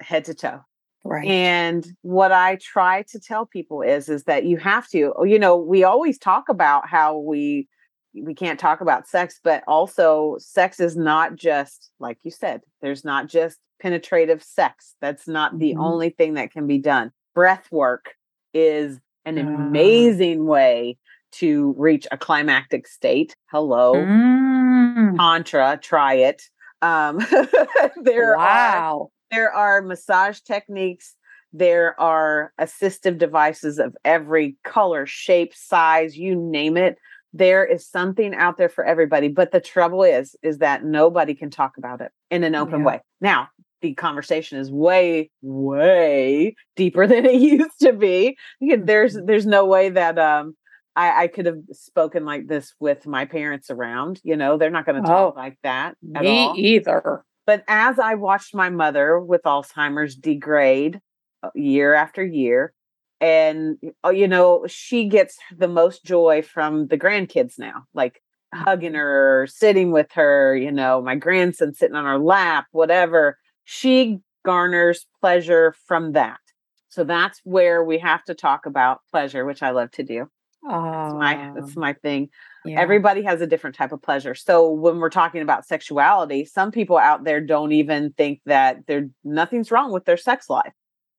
[0.00, 0.60] head to toe.
[1.04, 1.26] Right.
[1.26, 5.38] And what I try to tell people is is that you have to, oh, you
[5.38, 7.68] know, we always talk about how we
[8.14, 13.04] we can't talk about sex, but also sex is not just like you said, there's
[13.04, 14.96] not just penetrative sex.
[15.00, 15.80] That's not the mm-hmm.
[15.80, 17.12] only thing that can be done.
[17.34, 18.14] Breath work
[18.52, 19.42] is an uh.
[19.42, 20.98] amazing way
[21.32, 23.34] to reach a climactic state.
[23.46, 25.16] Hello, mm.
[25.16, 26.42] Tantra, try it.
[26.82, 27.18] Um,
[28.02, 29.10] there wow.
[29.10, 31.14] are there are massage techniques.
[31.52, 36.98] There are assistive devices of every color, shape, size, you name it.
[37.32, 39.28] There is something out there for everybody.
[39.28, 42.86] But the trouble is, is that nobody can talk about it in an open yeah.
[42.86, 43.00] way.
[43.20, 43.48] Now,
[43.80, 48.36] the conversation is way, way deeper than it used to be.
[48.60, 49.26] There's mm-hmm.
[49.26, 50.54] there's no way that um
[50.98, 54.20] I, I could have spoken like this with my parents around.
[54.24, 56.54] You know, they're not going to talk oh, like that at me all.
[56.56, 57.24] either.
[57.46, 61.00] But as I watched my mother with Alzheimer's degrade
[61.44, 62.72] uh, year after year,
[63.20, 68.20] and oh, you know, she gets the most joy from the grandkids now, like
[68.52, 68.98] hugging mm-hmm.
[68.98, 70.56] her, sitting with her.
[70.56, 73.38] You know, my grandson sitting on her lap, whatever.
[73.64, 76.40] She garners pleasure from that.
[76.88, 80.28] So that's where we have to talk about pleasure, which I love to do.
[80.62, 81.80] That's my that's oh.
[81.80, 82.28] my thing.
[82.64, 82.80] Yeah.
[82.80, 84.34] Everybody has a different type of pleasure.
[84.34, 89.08] So when we're talking about sexuality, some people out there don't even think that there
[89.24, 90.72] nothing's wrong with their sex life.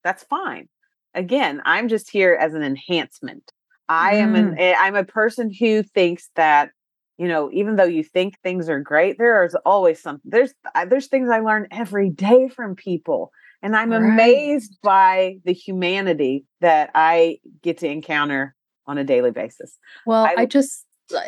[0.03, 0.67] That's fine.
[1.15, 3.51] Again, I'm just here as an enhancement.
[3.87, 4.21] I mm.
[4.21, 4.75] am an mm.
[4.77, 6.71] I'm a person who thinks that
[7.17, 10.53] you know even though you think things are great there is always something there's
[10.87, 13.97] there's things i learn every day from people and i'm right.
[13.97, 18.55] amazed by the humanity that i get to encounter
[18.89, 19.77] on a daily basis.
[20.07, 20.85] Well, I, I just,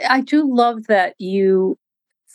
[0.09, 1.77] I do love that you,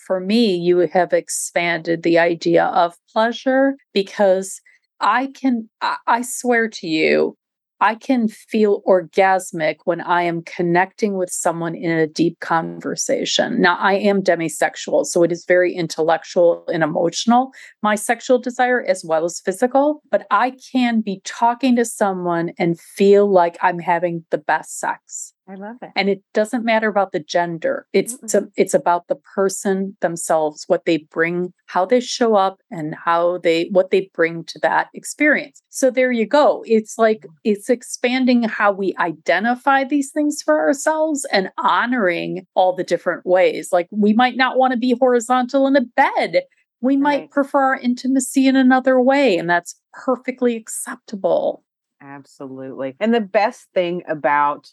[0.06, 4.60] for me, you have expanded the idea of pleasure because
[5.00, 7.36] I can, I, I swear to you,
[7.80, 13.60] I can feel orgasmic when I am connecting with someone in a deep conversation.
[13.60, 19.04] Now, I am demisexual, so it is very intellectual and emotional, my sexual desire as
[19.04, 20.02] well as physical.
[20.10, 25.34] But I can be talking to someone and feel like I'm having the best sex.
[25.48, 25.90] I love it.
[25.94, 27.86] And it doesn't matter about the gender.
[27.92, 28.46] It's mm-hmm.
[28.56, 33.68] it's about the person themselves, what they bring, how they show up and how they
[33.70, 35.62] what they bring to that experience.
[35.68, 36.64] So there you go.
[36.66, 37.34] It's like mm-hmm.
[37.44, 43.68] it's expanding how we identify these things for ourselves and honoring all the different ways.
[43.72, 46.42] Like we might not want to be horizontal in a bed.
[46.80, 47.30] We might right.
[47.30, 51.62] prefer our intimacy in another way and that's perfectly acceptable.
[52.02, 52.96] Absolutely.
[53.00, 54.68] And the best thing about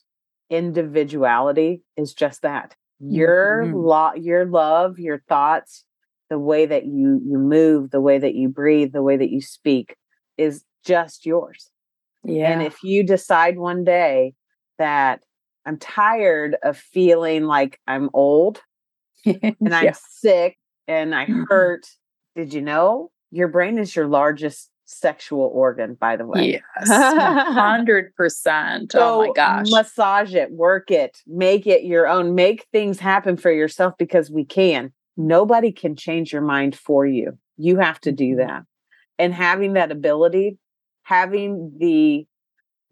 [0.53, 2.75] individuality is just that.
[2.99, 3.75] Your mm-hmm.
[3.75, 5.83] lo- your love your thoughts
[6.29, 9.41] the way that you you move the way that you breathe the way that you
[9.41, 9.95] speak
[10.37, 11.69] is just yours.
[12.25, 12.53] Yeah.
[12.53, 14.33] and if you decide one day
[14.79, 15.19] that
[15.65, 18.61] i'm tired of feeling like i'm old
[19.25, 21.43] and i'm sick and i mm-hmm.
[21.49, 21.85] hurt
[22.35, 23.11] did you know?
[23.31, 26.61] Your brain is your largest sexual organ, by the way.
[26.77, 26.89] Yes.
[26.89, 28.91] 100%.
[28.95, 29.67] oh my gosh.
[29.69, 34.45] Massage it, work it, make it your own, make things happen for yourself because we
[34.45, 34.91] can.
[35.15, 37.37] Nobody can change your mind for you.
[37.57, 38.47] You have to do mm-hmm.
[38.47, 38.63] that.
[39.19, 40.57] And having that ability,
[41.03, 42.25] having the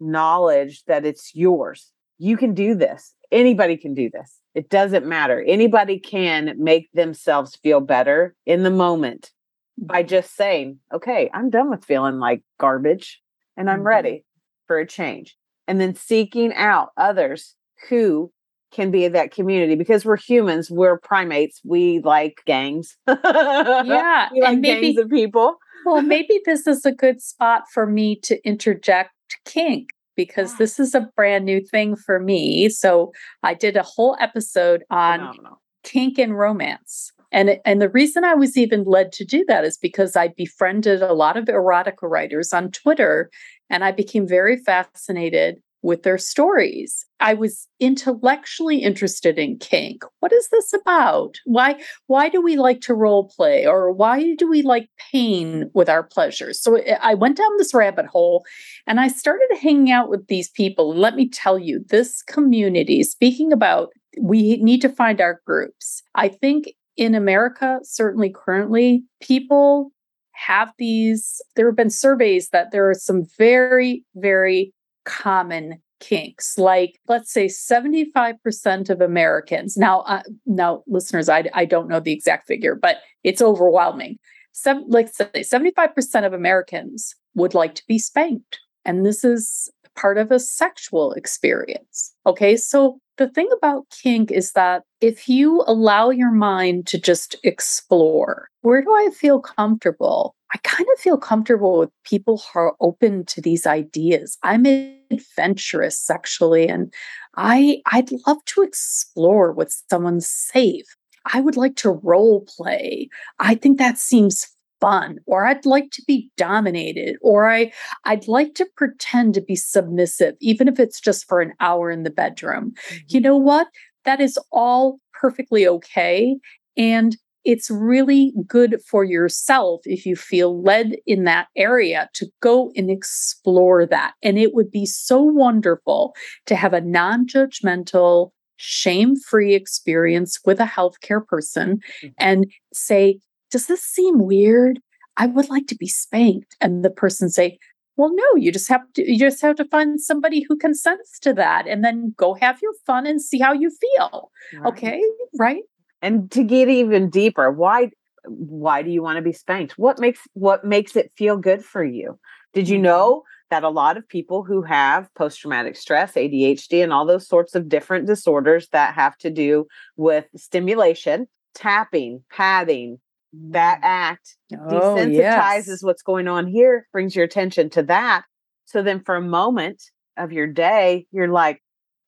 [0.00, 3.14] knowledge that it's yours, you can do this.
[3.32, 4.38] Anybody can do this.
[4.54, 5.42] It doesn't matter.
[5.46, 9.30] Anybody can make themselves feel better in the moment
[9.78, 13.20] by just saying, okay, I'm done with feeling like garbage
[13.56, 13.86] and I'm mm-hmm.
[13.86, 14.24] ready
[14.66, 15.36] for a change.
[15.68, 17.54] And then seeking out others
[17.88, 18.32] who
[18.72, 22.96] can be that community because we're humans, we're primates, we like gangs.
[23.06, 24.28] yeah.
[24.32, 25.56] we like and maybe, gangs of people.
[25.84, 29.10] well, maybe this is a good spot for me to interject
[29.44, 30.58] kink because yeah.
[30.58, 32.68] this is a brand new thing for me.
[32.68, 35.62] So I did a whole episode on Phenomenal.
[35.84, 37.12] kink and romance.
[37.32, 41.02] And, and the reason I was even led to do that is because I befriended
[41.02, 43.30] a lot of erotica writers on Twitter
[43.70, 47.04] and I became very fascinated with their stories.
[47.20, 50.04] I was intellectually interested in kink.
[50.20, 51.36] What is this about?
[51.44, 55.88] Why why do we like to role play or why do we like pain with
[55.88, 56.62] our pleasures?
[56.62, 58.44] So eh, I went down this rabbit hole
[58.86, 60.94] and I started hanging out with these people.
[60.94, 63.90] let me tell you, this community, speaking about
[64.20, 66.02] we need to find our groups.
[66.14, 69.90] I think in America, certainly currently, people
[70.32, 71.40] have these.
[71.56, 74.72] There have been surveys that there are some very, very
[75.04, 76.58] common kinks.
[76.58, 79.76] Like, let's say 75% of Americans.
[79.76, 84.18] Now, uh, now, listeners, I, I don't know the exact figure, but it's overwhelming.
[84.50, 88.58] Some, like, say 75% of Americans would like to be spanked.
[88.84, 92.14] And this is part of a sexual experience.
[92.26, 92.56] Okay.
[92.56, 98.48] So the thing about kink is that if you allow your mind to just explore,
[98.60, 100.36] where do I feel comfortable?
[100.54, 104.38] I kind of feel comfortable with people who are open to these ideas.
[104.44, 104.64] I'm
[105.10, 106.92] adventurous sexually and
[107.36, 110.86] I I'd love to explore with someone safe.
[111.32, 113.08] I would like to role play.
[113.38, 114.46] I think that seems
[114.80, 117.72] fun or I'd like to be dominated or I
[118.04, 122.02] I'd like to pretend to be submissive even if it's just for an hour in
[122.02, 122.74] the bedroom.
[122.88, 122.96] Mm-hmm.
[123.08, 123.68] You know what?
[124.04, 126.36] That is all perfectly okay
[126.76, 132.70] and it's really good for yourself if you feel led in that area to go
[132.76, 134.14] and explore that.
[134.22, 136.14] And it would be so wonderful
[136.46, 142.08] to have a non judgmental, shame free experience with a healthcare person mm-hmm.
[142.18, 143.18] and say,
[143.50, 144.78] does this seem weird?
[145.16, 146.56] I would like to be spanked.
[146.60, 147.58] And the person say,
[147.96, 151.32] well, no, you just have to you just have to find somebody who consents to
[151.34, 154.30] that and then go have your fun and see how you feel.
[154.54, 154.72] Right.
[154.72, 155.02] Okay.
[155.38, 155.62] Right.
[156.00, 157.90] And to get even deeper, why
[158.24, 159.78] why do you want to be spanked?
[159.78, 162.18] What makes what makes it feel good for you?
[162.54, 162.84] Did you mm-hmm.
[162.84, 167.28] know that a lot of people who have post traumatic stress, ADHD, and all those
[167.28, 172.98] sorts of different disorders that have to do with stimulation, tapping, padding,
[173.32, 175.82] that act oh, desensitizes yes.
[175.82, 178.24] what's going on here, brings your attention to that.
[178.64, 179.82] So then for a moment
[180.16, 181.62] of your day, you're like,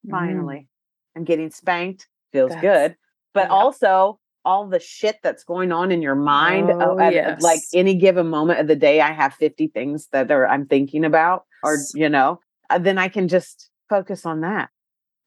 [0.06, 0.10] mm.
[0.10, 1.16] finally, mm.
[1.16, 2.96] I'm getting spanked, feels that's, good.
[3.32, 3.54] But yeah.
[3.54, 7.42] also all the shit that's going on in your mind oh, at, yes.
[7.42, 11.04] like any given moment of the day i have 50 things that are i'm thinking
[11.04, 12.40] about or you know
[12.70, 14.68] uh, then i can just focus on that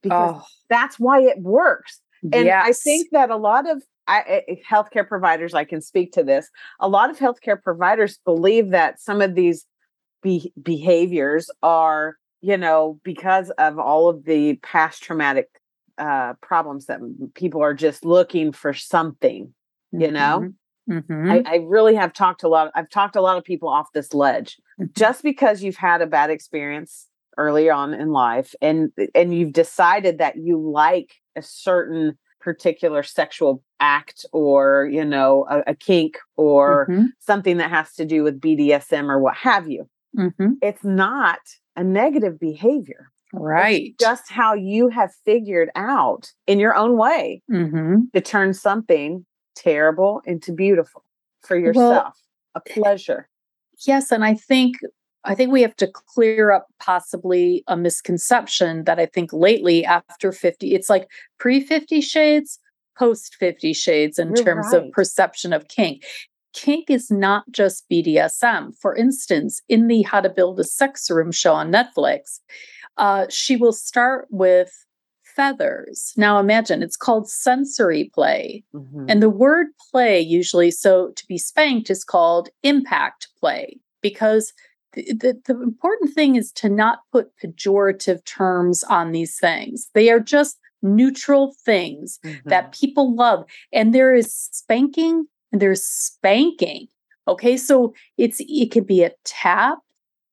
[0.04, 0.46] because oh.
[0.70, 2.02] that's why it works
[2.32, 2.64] and yes.
[2.66, 6.50] i think that a lot of I, healthcare providers, I can speak to this.
[6.80, 9.66] A lot of healthcare providers believe that some of these
[10.22, 15.48] be- behaviors are you know, because of all of the past traumatic
[15.98, 17.00] uh, problems that
[17.34, 19.54] people are just looking for something,
[19.92, 20.50] you know.
[20.90, 21.30] Mm-hmm.
[21.30, 22.72] I, I really have talked a lot.
[22.76, 24.58] I've talked a lot of people off this ledge.
[24.80, 24.94] Mhm.
[24.96, 30.20] Just because you've had a bad experience early on in life, and and you've decided
[30.20, 36.88] that you like a certain particular sexual act, or you know, a, a kink, or
[36.90, 37.08] Mhm.
[37.20, 39.88] something that has to do with BDSM or what have you.
[40.16, 40.56] Mhm.
[40.62, 41.40] It's not
[41.76, 43.12] a negative behavior.
[43.34, 43.94] It's Right.
[44.00, 49.26] just how you have figured out in your own way hmm to turn something
[49.56, 51.04] terrible into beautiful
[51.42, 52.18] for yourself,
[52.56, 53.28] a pleasure.
[53.86, 54.78] Yes, and I think
[55.28, 60.32] I think we have to clear up possibly a misconception that I think lately after
[60.32, 62.60] 50 it's like pre 50 shades,
[62.98, 64.86] post 50 shades in You're terms right.
[64.86, 66.04] of perception of kink.
[66.54, 68.76] Kink is not just BDSM.
[68.80, 72.40] For instance, in the How to Build a Sex Room show on Netflix,
[72.98, 74.72] uh, she will start with
[75.24, 76.14] feathers.
[76.18, 78.64] Now imagine it's called sensory play.
[78.74, 79.06] Mhm.
[79.08, 84.52] And the word play usually, so to be spanked is called impact play because
[84.98, 89.90] the, the, important thing is to not put pejorative terms on these things.
[89.94, 92.72] They are just neutral things that mm-hmm.
[92.72, 93.46] people love.
[93.72, 96.88] And there is spanking and there's spanking.
[97.28, 97.58] Okay.
[97.58, 99.80] So it's, it can be a tap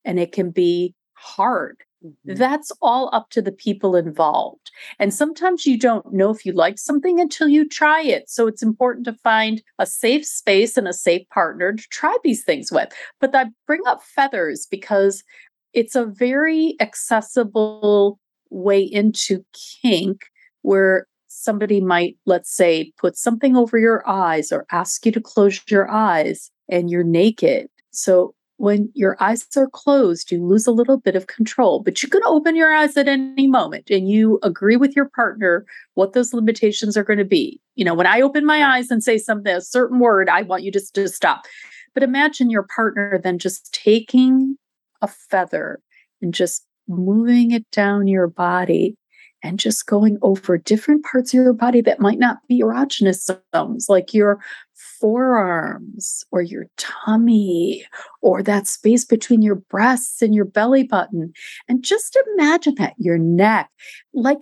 [0.04, 1.82] and it can be hard.
[2.04, 2.14] Mhm.
[2.36, 4.70] That's all up to the people involved.
[4.98, 8.28] And sometimes you don't know if you like something until you try it.
[8.28, 12.44] So it's important to find a safe space and a safe partner to try these
[12.44, 12.92] things with.
[13.20, 15.22] But I bring up feathers because
[15.72, 18.18] it's a very accessible
[18.50, 19.44] way into
[19.82, 20.22] kink
[20.62, 25.60] where somebody might, let's say, put something over your eyes or ask you to close
[25.68, 27.68] your eyes and you're naked.
[27.90, 28.34] So
[28.64, 32.22] when your eyes are closed, you lose a little bit of control, but you can
[32.24, 36.96] open your eyes at any moment and you agree with your partner what those limitations
[36.96, 37.60] are going to be.
[37.74, 40.62] You know, when I open my eyes and say something, a certain word, I want
[40.62, 41.44] you just to stop.
[41.92, 44.56] But imagine your partner then just taking
[45.02, 45.80] a feather
[46.22, 48.96] and just moving it down your body
[49.44, 53.86] and just going over different parts of your body that might not be erogenous zones,
[53.90, 54.40] like your
[54.72, 57.84] forearms or your tummy
[58.22, 61.32] or that space between your breasts and your belly button.
[61.68, 63.70] And just imagine that your neck,
[64.14, 64.38] like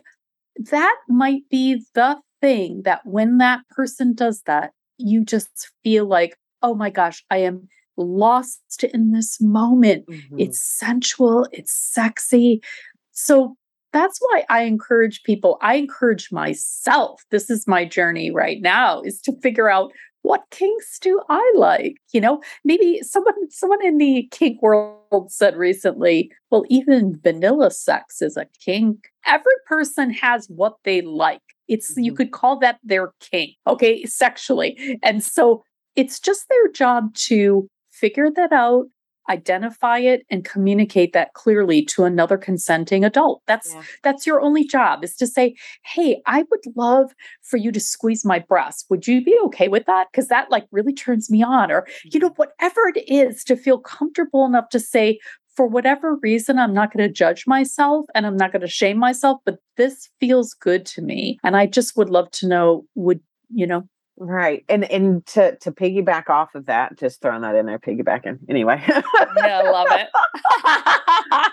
[0.70, 6.38] that might be the thing that when that person does that, you just feel like,
[6.62, 10.07] oh my gosh, I am lost in this moment.
[10.07, 10.40] Mhm.
[10.40, 12.62] It's sensual, it's sexy.
[13.11, 13.57] So
[13.93, 15.59] that's why I encourage people.
[15.62, 17.24] I encourage myself.
[17.30, 21.97] This is my journey right now is to figure out what kinks do I like?
[22.12, 28.22] You know, maybe someone someone in the kink world said recently, well, even vanilla sex
[28.22, 29.09] is a kink.
[29.26, 31.43] Every person has what they like.
[31.68, 32.16] It's you Mhm.
[32.16, 34.99] could call that their kink, okay, sexually.
[35.03, 35.64] And so
[35.97, 38.86] it's just their job to figure that out,
[39.28, 43.42] identify it and communicate that clearly to another consenting adult.
[43.46, 43.82] That's Yeah.
[44.02, 45.54] that's your only job is to say,
[45.84, 48.86] "Hey, I would love for you to squeeze my breast.
[48.90, 50.08] Would you be okay with that?
[50.12, 52.42] Cuz that like really turns me on." Or, you know, mm-hmm.
[52.42, 55.18] whatever it is to feel comfortable enough to say,
[55.54, 58.98] for whatever reason, I'm not going to judge myself and I'm not going to shame
[58.98, 61.38] myself, but this feels good to me.
[61.44, 63.20] And I just would love to know would,
[63.50, 63.86] you know,
[64.24, 64.64] Right.
[64.68, 68.38] And and to to piggyback off of that, just throwing that in there, piggybacking.
[68.48, 68.80] Anyway.
[68.88, 69.02] yeah,
[69.36, 70.08] I love it.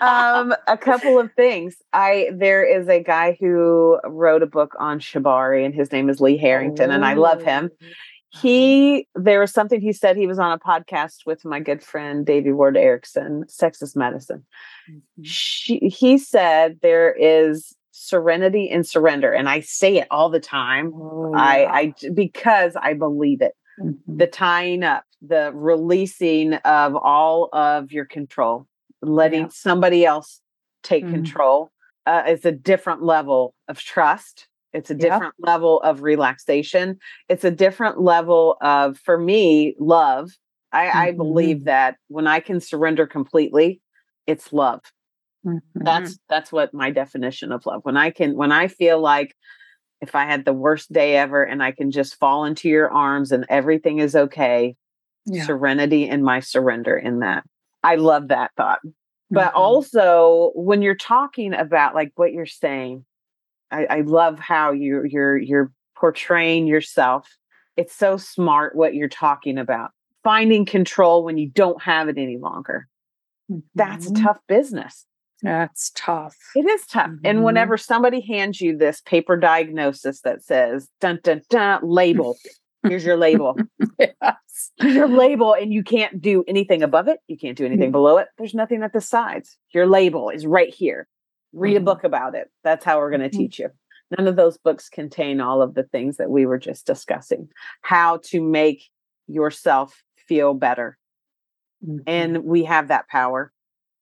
[0.00, 1.78] um a couple of things.
[1.92, 6.20] I there is a guy who wrote a book on Shibari and his name is
[6.20, 7.72] Lee Harrington and I love him.
[8.28, 12.24] He there was something he said he was on a podcast with my good friend
[12.24, 14.46] Davey Ward Erickson, Sexist Medicine.
[15.22, 20.92] She, he said there is serenity and surrender and I say it all the time.
[20.94, 23.96] Oh, I I because I believe it Mhm.
[24.06, 28.66] the tying up, the releasing of all of your control,
[29.02, 29.48] letting Yeah.
[29.50, 30.40] somebody else
[30.82, 31.10] take Mhm.
[31.10, 31.70] control
[32.06, 34.48] uh, is a different level of trust.
[34.72, 36.98] It's a different level of relaxation.
[37.28, 40.30] It's a different level of, for me, love.
[40.72, 43.80] I, I believe that when I can surrender completely,
[44.26, 44.80] it's love
[45.44, 45.60] Mhm.
[45.74, 49.34] that's that's what my definition of love when i can when i feel like
[50.00, 53.32] if i had the worst day ever and i can just fall into your arms
[53.32, 54.74] and everything is okay
[55.26, 55.44] Yeah.
[55.44, 57.44] serenity and my surrender in that
[57.82, 58.80] i love that thought
[59.30, 59.56] but Mhm.
[59.56, 63.04] also when you're talking about like what you're saying
[63.70, 67.28] i, I love how you're you're you're portraying yourself
[67.76, 69.90] it's so smart what you're talking about
[70.24, 72.86] finding control when you don't have it any longer
[73.74, 74.22] that's a Mhm.
[74.22, 75.06] tough business
[75.42, 76.36] That's tough.
[76.54, 77.10] It is tough.
[77.24, 77.42] And Mhm.
[77.44, 82.36] whenever somebody hands you this paper diagnosis that says dun dun dun label,
[82.86, 83.56] here's your label.
[83.98, 84.70] Yes.
[84.78, 87.20] Here's your label, and you can't do anything above it.
[87.28, 87.92] You can't do anything Mhm.
[87.92, 88.28] below it.
[88.36, 89.56] There's nothing at the sides.
[89.72, 91.06] Your label is right here.
[91.54, 91.84] Read a Mhm.
[91.84, 92.50] book about it.
[92.62, 93.38] That's how we're going to Mhm.
[93.38, 93.70] teach you.
[94.18, 97.48] None of those books contain all of the things that we were just discussing.
[97.82, 98.82] How to make
[99.26, 100.98] yourself feel better
[101.86, 102.02] Mhm.
[102.06, 103.52] and we have that power.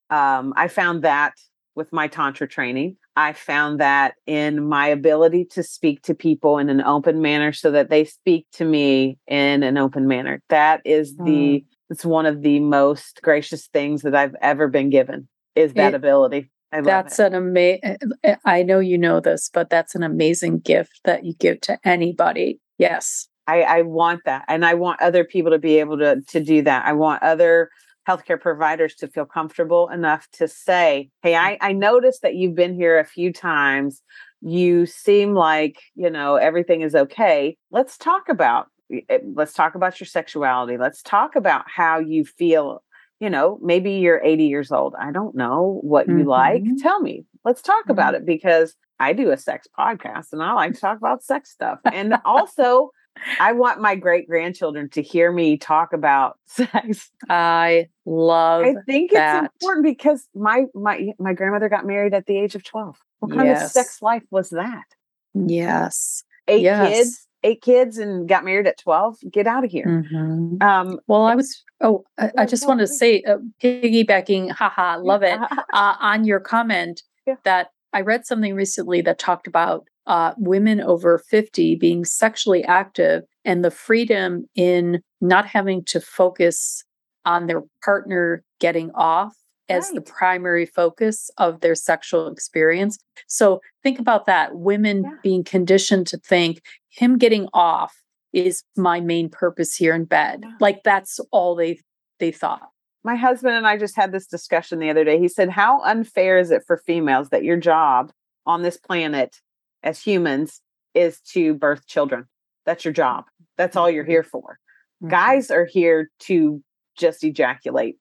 [0.09, 1.33] Um, I found that
[1.75, 2.97] with my tantra training.
[3.15, 7.71] I found that in my ability to speak to people in an open manner, so
[7.71, 10.41] that they speak to me in an open manner.
[10.49, 11.25] That is mm.
[11.25, 15.27] the it's one of the most gracious things that I've ever been given.
[15.55, 16.51] Is that It- ability?
[16.71, 17.25] I love That's it.
[17.27, 21.25] an amazing, eh, eh, I know you know this, but that's an amazing gift that
[21.25, 22.59] you give to anybody.
[22.77, 23.27] Yes.
[23.47, 26.61] I, I want that, and I want other people to be able to to do
[26.61, 26.85] that.
[26.85, 27.69] I want other
[28.07, 32.73] healthcare providers to feel comfortable enough to say, "Hey, I I noticed that you've been
[32.73, 34.01] here a few times.
[34.41, 37.57] You seem like you know everything is okay.
[37.71, 40.77] Let's talk about eh, let's talk about your sexuality.
[40.77, 42.83] Let's talk about how you feel."
[43.21, 44.95] You know, maybe you're 80 years old.
[44.97, 46.63] I don't know what you like.
[46.63, 46.81] Mhm.
[46.81, 47.25] Tell me.
[47.43, 50.97] Let's talk about it because I do a sex podcast and I like to talk
[50.97, 51.79] about sex stuff.
[51.91, 52.91] And also,
[53.39, 57.11] I want my great grandchildren to hear me talk about sex.
[57.29, 62.37] I love I think it's important because my my my grandmother got married at the
[62.37, 62.97] age of 12.
[63.19, 64.85] What kind of sex life was that?
[65.33, 66.23] Yes.
[66.47, 66.89] Eight Yes.
[66.97, 69.17] kids, eight kids and got married at 12.
[69.31, 69.85] Get out of here.
[69.85, 70.61] Mhm.
[70.63, 75.23] Um Well, I was, oh, I, I just want to say, uh, piggybacking, haha, love
[75.23, 75.39] it.
[75.73, 77.35] uh, on your comment Yeah.
[77.43, 83.23] that I read something recently that talked about uh, women over 50 being sexually active
[83.45, 86.83] and the freedom in not having to focus
[87.25, 89.33] on their partner getting off
[89.69, 92.97] as the primary focus of their sexual experience.
[93.27, 95.11] So think about that women Yeah.
[95.21, 98.01] being conditioned to think him getting off
[98.33, 100.39] is my main purpose here in bed.
[100.43, 100.53] Yeah.
[100.59, 101.81] Like that's all they
[102.19, 102.69] they thought.
[103.03, 105.19] My husband and I just had this discussion the other day.
[105.19, 108.11] He said, How unfair is it for females that your job
[108.45, 109.37] on this planet
[109.83, 110.61] as humans
[110.93, 112.25] is to birth children?
[112.65, 113.25] That's your job.
[113.57, 114.59] That's all you're here for.
[115.01, 115.09] Mm-hmm.
[115.09, 116.61] Guys are here to
[116.97, 117.97] just ejaculate.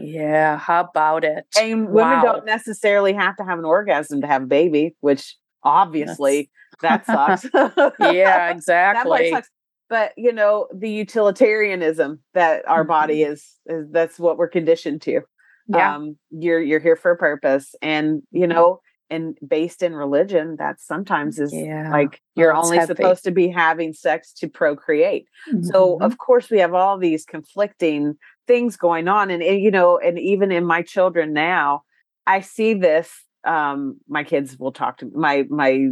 [0.00, 1.46] Yeah, how about it?
[1.58, 6.50] And women don't necessarily have to have an orgasm to have a baby, which obviously
[6.82, 7.44] that sucks.
[7.54, 9.30] yeah, that exactly.
[9.30, 9.48] sucks.
[9.90, 13.32] But you know, the utilitarianism that our body Mm-hmm.
[13.32, 15.20] is, is that's what we're conditioned to.
[15.68, 15.94] Yeah.
[15.94, 18.54] um you're you're here for a purpose and you Mhm.
[18.54, 21.90] know and based in religion that sometimes is Yeah.
[21.92, 22.94] like you're Oh, only heavy.
[22.94, 25.26] supposed to be having sex to procreate
[25.62, 26.02] so Mhm.
[26.06, 28.16] of course we have all these conflicting
[28.48, 31.82] things going on and, and you know and even in my children now
[32.26, 33.08] i see this
[33.46, 35.86] um my kids will talk to my my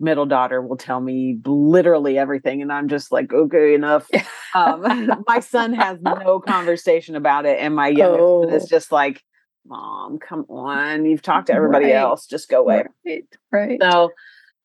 [0.00, 4.08] middle daughter will tell me literally everything and i'm just like okay enough
[4.54, 8.48] um my son has no conversation about it and my youngest Oh.
[8.50, 9.22] is just like
[9.66, 11.94] mom come on you've talked to everybody Right.
[11.94, 13.80] else just go away right, right.
[13.82, 14.10] so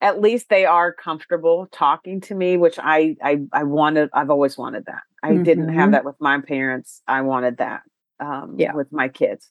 [0.02, 4.58] at least they are comfortable talking to me which i i, I wanted i've always
[4.58, 5.92] wanted that i didn't have Mhm.
[5.92, 7.82] that with my parents i wanted that
[8.20, 8.74] um Yeah.
[8.74, 9.50] with my kids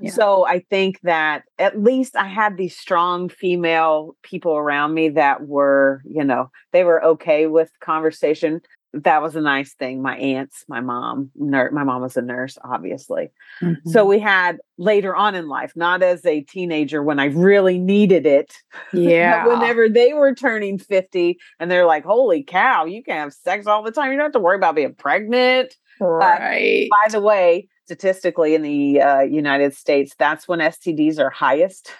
[0.00, 0.10] Yeah.
[0.10, 5.46] so i think that at least i had these strong female people around me that
[5.46, 8.60] were you know they were okay with conversation
[8.92, 12.56] that was a nice thing my aunts my mom ner- my mom was a nurse
[12.64, 13.30] obviously
[13.62, 13.88] Mm-hmm.
[13.88, 18.26] so we had later on in life not as a teenager when i really needed
[18.26, 18.52] it
[18.92, 23.32] yeah, but whenever they were turning 50 and they're like, holy cow, you can have
[23.32, 24.10] sex all the time.
[24.10, 25.74] You don't have to worry about being pregnant.
[26.00, 26.88] right.
[26.90, 31.90] By the way, statistically in the uh, United States, that's when STDs are highest.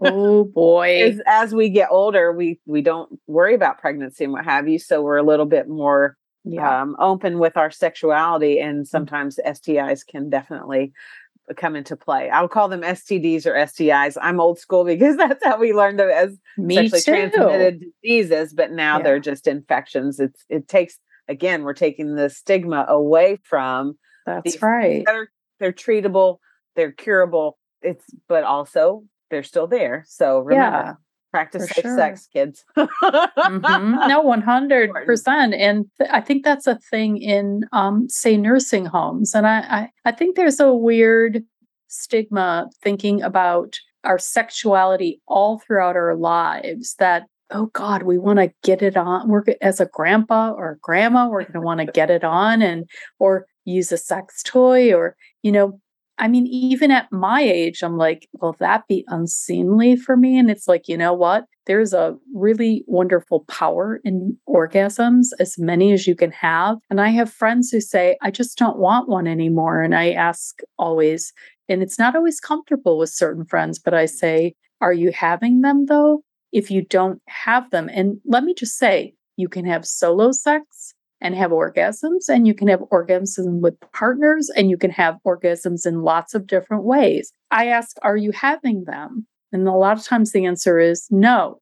[0.00, 1.02] oh boy.
[1.02, 4.78] Is as we get older, we we don't worry about pregnancy and what have you.
[4.78, 6.82] So we're a little bit more yeah.
[6.82, 10.92] um, open with our sexuality, and sometimes STIs can definitely
[11.56, 12.30] come into play.
[12.30, 14.16] I'll call them STDs or STIs.
[14.20, 17.36] I'm old school because that's how we learned them as Me sexually too.
[17.36, 19.02] transmitted diseases, but now Yeah.
[19.04, 20.20] they're just infections.
[20.20, 23.96] It's it takes again, we're taking the stigma away from
[24.26, 25.04] That's these right.
[25.08, 25.28] are
[25.60, 26.38] they're treatable,
[26.76, 27.58] they're curable.
[27.82, 30.04] It's but also they're still there.
[30.08, 30.92] So remember, Yeah.
[31.32, 31.96] practice safe sure.
[31.96, 32.64] sex, kids.
[32.76, 34.08] Mhm.
[34.08, 38.86] No, one hundred percent, and th- I think that's a thing in, um, say, nursing
[38.86, 41.42] homes, and I, I, I think there's a weird
[41.88, 46.94] stigma thinking about our sexuality all throughout our lives.
[46.98, 49.28] That oh God, we want to get it on.
[49.28, 52.62] We're as a grandpa or a grandma, we're going to want to get it on,
[52.62, 52.88] and
[53.18, 55.80] or use a sex toy, or you know,
[56.18, 60.38] I mean, even at my age, I'm like, will that be unseemly for me?
[60.38, 61.46] And it's like, you know what?
[61.66, 66.78] There's a really wonderful power in orgasms, as many as you can have.
[66.90, 69.80] And I have friends who say, I just don't want one anymore.
[69.80, 71.32] And I ask always,
[71.68, 74.10] and it's not always comfortable with certain friends, but I mm.
[74.10, 76.22] say, Are you having them though?
[76.52, 80.94] If you don't have them, and let me just say, you can have solo sex
[81.20, 85.86] and have orgasms, and you can have orgasms with partners, and you can have orgasms
[85.86, 87.32] in lots of different ways.
[87.50, 89.26] I ask, Are you having them?
[89.52, 91.60] And a lot of times the answer is no.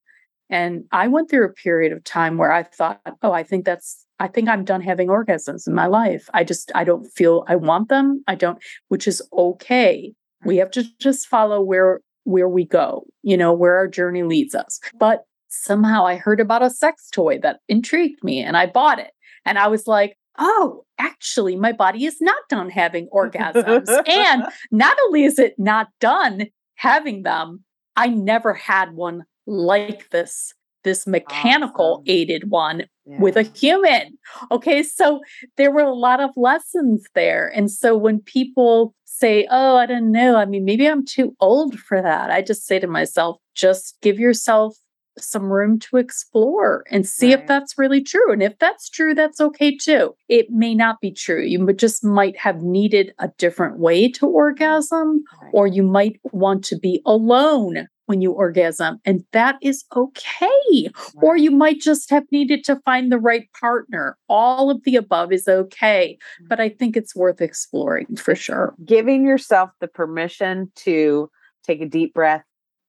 [0.51, 4.05] And I went through a period of time where I thought, oh, I think that's,
[4.19, 6.29] I think I'm done having orgasms in my life.
[6.35, 8.25] I just, I don't feel I want them.
[8.27, 10.13] I don't, which is okay.
[10.45, 14.55] We have to just follow where, where we go, you know, where our journey leads
[14.55, 14.81] us.
[14.99, 19.11] But somehow I heard about a sex toy that intrigued me and I bought it.
[19.45, 23.89] And I was like, oh, actually, my body is not done having orgasms.
[24.09, 26.47] and not only is it not done
[26.77, 27.65] having them,
[27.97, 30.55] I never had one like this
[30.85, 32.05] this mechanical awesome.
[32.07, 33.21] aided one yeah.
[33.21, 34.19] with a human.
[34.51, 35.21] Okay, so
[35.57, 37.51] there were a lot of lessons there.
[37.55, 41.79] And so when people say, Oh, I don't know, I mean, maybe I'm too old
[41.79, 44.77] for that, I just say to myself, just give yourself
[45.19, 47.41] some room to explore and see right.
[47.41, 48.33] if that's really true.
[48.33, 50.15] And if that's true, that's okay too.
[50.29, 51.43] It may not be true.
[51.43, 54.35] You just might have needed a different way to mm-hmm.
[54.35, 55.51] orgasm, right.
[55.53, 60.49] or you might want to be alone when you orgasm, and that is okay.
[60.73, 60.93] Right.
[61.23, 64.19] Or you might just have needed to find the right partner.
[64.29, 68.75] All of the above is okay, but I think it's worth exploring for sure.
[68.85, 71.31] Giving yourself the permission to
[71.65, 72.43] take a deep breath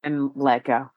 [0.04, 0.90] and let go.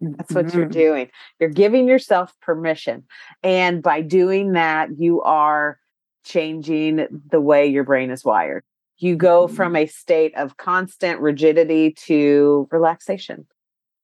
[0.00, 0.58] That's what mm-hmm.
[0.58, 1.10] you're doing.
[1.38, 3.04] You're giving yourself permission.
[3.44, 5.78] And by doing that, you are
[6.24, 8.64] changing the way your brain is wired.
[8.98, 9.54] You go mm-hmm.
[9.54, 13.46] from a state of constant rigidity to relaxation,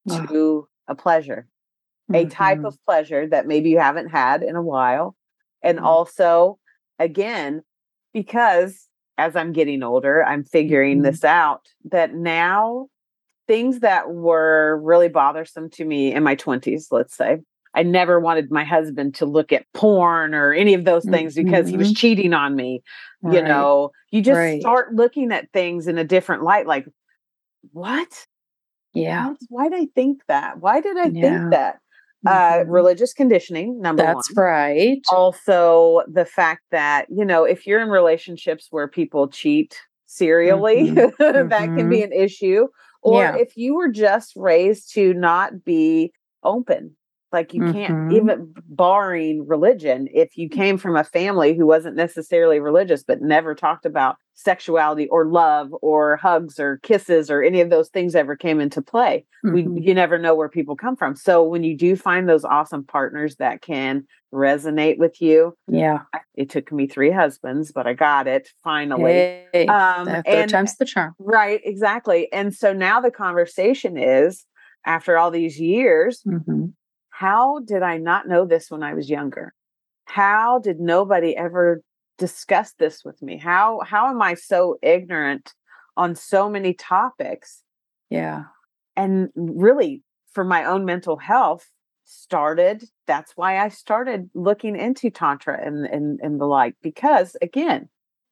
[0.09, 1.47] to a pleasure,
[2.11, 2.27] mm-hmm.
[2.27, 2.67] a type mm-hmm.
[2.67, 5.17] of pleasure that maybe you haven't had in a while.
[5.63, 5.87] And mm-hmm.
[5.87, 6.59] also,
[6.99, 7.63] again,
[8.13, 8.89] because
[9.19, 11.07] as I'm getting older, I'm figuring mm-hmm.
[11.07, 12.89] this out that now
[13.47, 17.41] things that were really bothersome to me in my 20s, let's say.
[17.77, 21.45] I never wanted my husband to look at porn or any of those things mm-hmm.
[21.45, 21.95] because he was mm-hmm.
[21.95, 22.83] cheating on me.
[23.21, 23.37] Right.
[23.37, 24.61] You know, you just right.
[24.61, 26.87] start looking at things in a different light like,
[27.73, 28.27] what?
[28.95, 29.35] Yeah.
[29.49, 30.61] Why did I think that?
[30.61, 31.39] Why did I yeah.
[31.39, 31.81] think that?
[32.27, 32.71] Uh, mm-hmm.
[32.71, 34.15] religious conditioning, number one.
[34.15, 34.45] That's one.
[34.47, 35.03] right.
[35.11, 41.49] Also, the fact that, you know, if you're in relationships where people cheat serially, mm-hmm.
[41.49, 42.13] that can be mm-hmm.
[42.13, 42.69] an issue
[43.05, 43.37] or yeah.
[43.37, 46.97] if you were just raised to not be open
[47.35, 48.17] like you can't mm-hmm.
[48.17, 53.55] even barring religion if you came from a family who wasn't necessarily religious but never
[53.55, 58.37] talked about sexuality or love or hugs or kisses or any of those things ever
[58.37, 59.75] came into play mm-hmm.
[59.75, 61.15] we you never know where people come from.
[61.15, 66.01] So when you do find those awesome partners that can resonate with you yeah.
[66.35, 69.45] It took me three husbands but i got it finally.
[69.53, 71.15] Hey, um and time's the charm.
[71.19, 72.33] Right exactly.
[72.33, 74.47] And so now the conversation is
[74.87, 76.67] after all these years mm-hmm
[77.15, 79.55] how did I not know this when I was younger?
[80.07, 81.81] How did nobody ever
[82.19, 83.39] discuss this with me?
[83.39, 85.55] How how am I so ignorant
[85.97, 87.63] on so many topics?
[88.11, 88.47] Yeah.
[88.97, 90.03] And really
[90.33, 91.71] for my own mental health
[92.03, 97.89] started that's why I started looking into tantra and and and the like because again,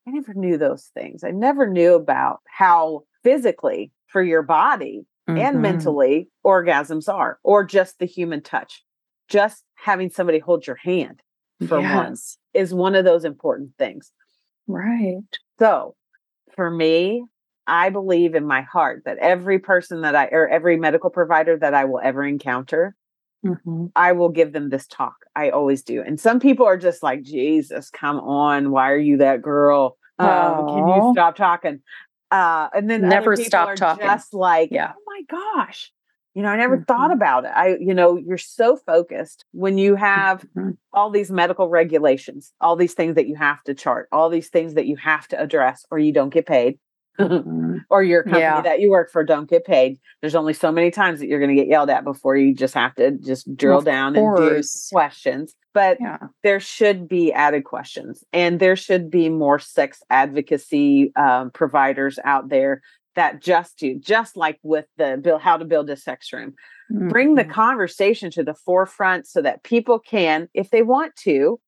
[0.08, 1.22] I never knew those things.
[1.22, 5.38] I never knew about how physically for your body mm-hmm.
[5.38, 8.82] and mentally orgasms are, or just the human touch.
[9.28, 11.22] Just having somebody hold your hand
[11.66, 11.94] for yes.
[11.94, 14.12] once is one of those important things.
[14.66, 15.22] Right.
[15.58, 15.94] So
[16.54, 17.24] for me,
[17.66, 21.74] I believe in my heart that every person that I, or every medical provider that
[21.74, 22.96] I will ever encounter,
[23.46, 23.86] mm-hmm.
[23.94, 25.14] I will give them this talk.
[25.36, 26.02] I always do.
[26.02, 28.70] And some people are just like, Jesus, come on.
[28.70, 29.96] Why are you that girl?
[30.18, 31.80] Uh, can you stop talking?
[32.32, 34.06] Uh, and then never stop talking.
[34.06, 34.92] Just like, yeah.
[34.96, 35.92] oh my gosh,
[36.34, 36.84] you know, I never mm-hmm.
[36.84, 37.50] thought about it.
[37.54, 40.70] I, you know, you're so focused when you have mm-hmm.
[40.94, 44.74] all these medical regulations, all these things that you have to chart, all these things
[44.74, 46.78] that you have to address, or you don't get paid.
[47.20, 47.76] Mm-hmm.
[47.90, 48.62] or your company yeah.
[48.62, 50.00] that you work for don't get paid.
[50.22, 52.72] There's only so many times that you're going to get yelled at before you just
[52.72, 54.40] have to just drill of down course.
[54.40, 55.54] and do questions.
[55.74, 56.18] But yeah.
[56.42, 62.48] there should be added questions, and there should be more sex advocacy um, providers out
[62.48, 62.80] there
[63.14, 66.54] that just do, just like with the build how to build a sex room.
[66.90, 67.08] Mm-hmm.
[67.08, 67.52] Bring the mm-hmm.
[67.52, 71.60] conversation to the forefront so that people can, if they want to,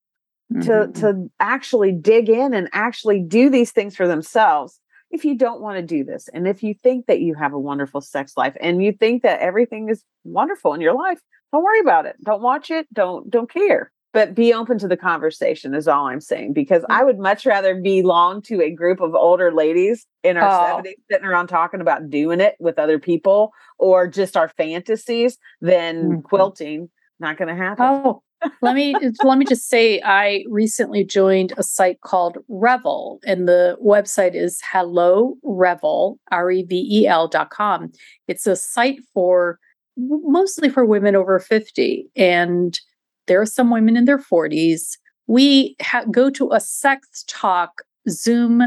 [0.51, 0.63] mm-hmm.
[0.63, 4.81] to to actually dig in and actually do these things for themselves
[5.15, 7.59] if you don't want to do this and if you think that you have a
[7.59, 11.21] wonderful sex life and you think that everything is wonderful in your life
[11.53, 12.17] don't worry about it.
[12.25, 13.93] Don't watch it don't don't care.
[14.13, 17.77] But be open to the conversation is all i'm saying because i would much rather
[17.81, 20.83] belong to a group of older ladies in our Oh.
[20.83, 25.95] 70s sitting around talking about doing it with other people or just our fantasies than
[26.11, 26.23] Mhm.
[26.25, 26.91] quilting.
[27.21, 27.85] Not going to happen.
[27.89, 28.23] Oh,
[28.63, 33.77] let me let me just say I recently joined a site called Revel, and the
[33.85, 37.91] website is hello revel r e v e l dot com.
[38.29, 39.59] It's a site for
[39.97, 42.79] mostly for women over 50 and
[43.27, 48.63] there are some women in their 40s we ha- go to a sex talk zoom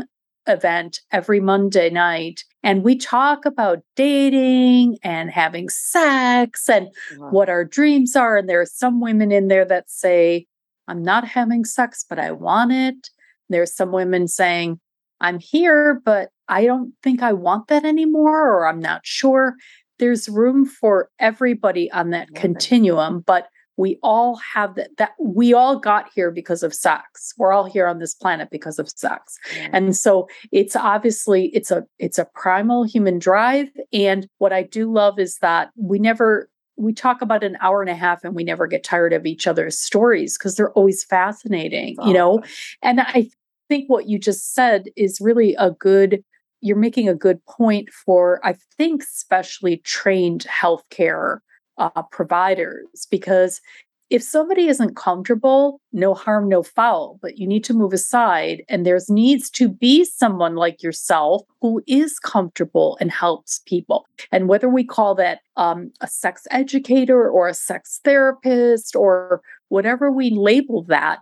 [0.47, 7.29] event every monday night and we talk about dating and having sex and Wow.
[7.29, 8.35] what our dreams are.
[8.35, 10.47] And there are some women in there that say,
[10.89, 13.09] I'm not having sex, but I want it.
[13.49, 14.81] There's some women saying,
[15.21, 19.55] I'm here, but I don't think I want that anymore, or I'm not sure.
[19.97, 23.47] There's room for everybody on that continuum, but
[23.77, 27.33] we all have that, that we all got here because of sex.
[27.37, 29.37] We're all here on this planet because of sex.
[29.71, 34.91] And so it's obviously it's a it's a primal human drive and what I do
[34.91, 38.43] love is that we never we talk about an hour and a half and we
[38.43, 42.43] never get tired of each other's stories because they're always fascinating, you know.
[42.83, 43.29] And I
[43.67, 46.23] think what you just said is really a good
[46.61, 51.39] you're making a good point for I think specially trained healthcare
[51.77, 53.61] uh, providers because
[54.09, 58.63] if somebody isn't comfortable, no harm, no foul, but you need to move aside.
[58.69, 64.05] And there's needs to be someone like yourself who is comfortable and helps people.
[64.31, 70.09] And whether we call that um, a sex educator or a sex therapist or whatever
[70.09, 71.19] we label that,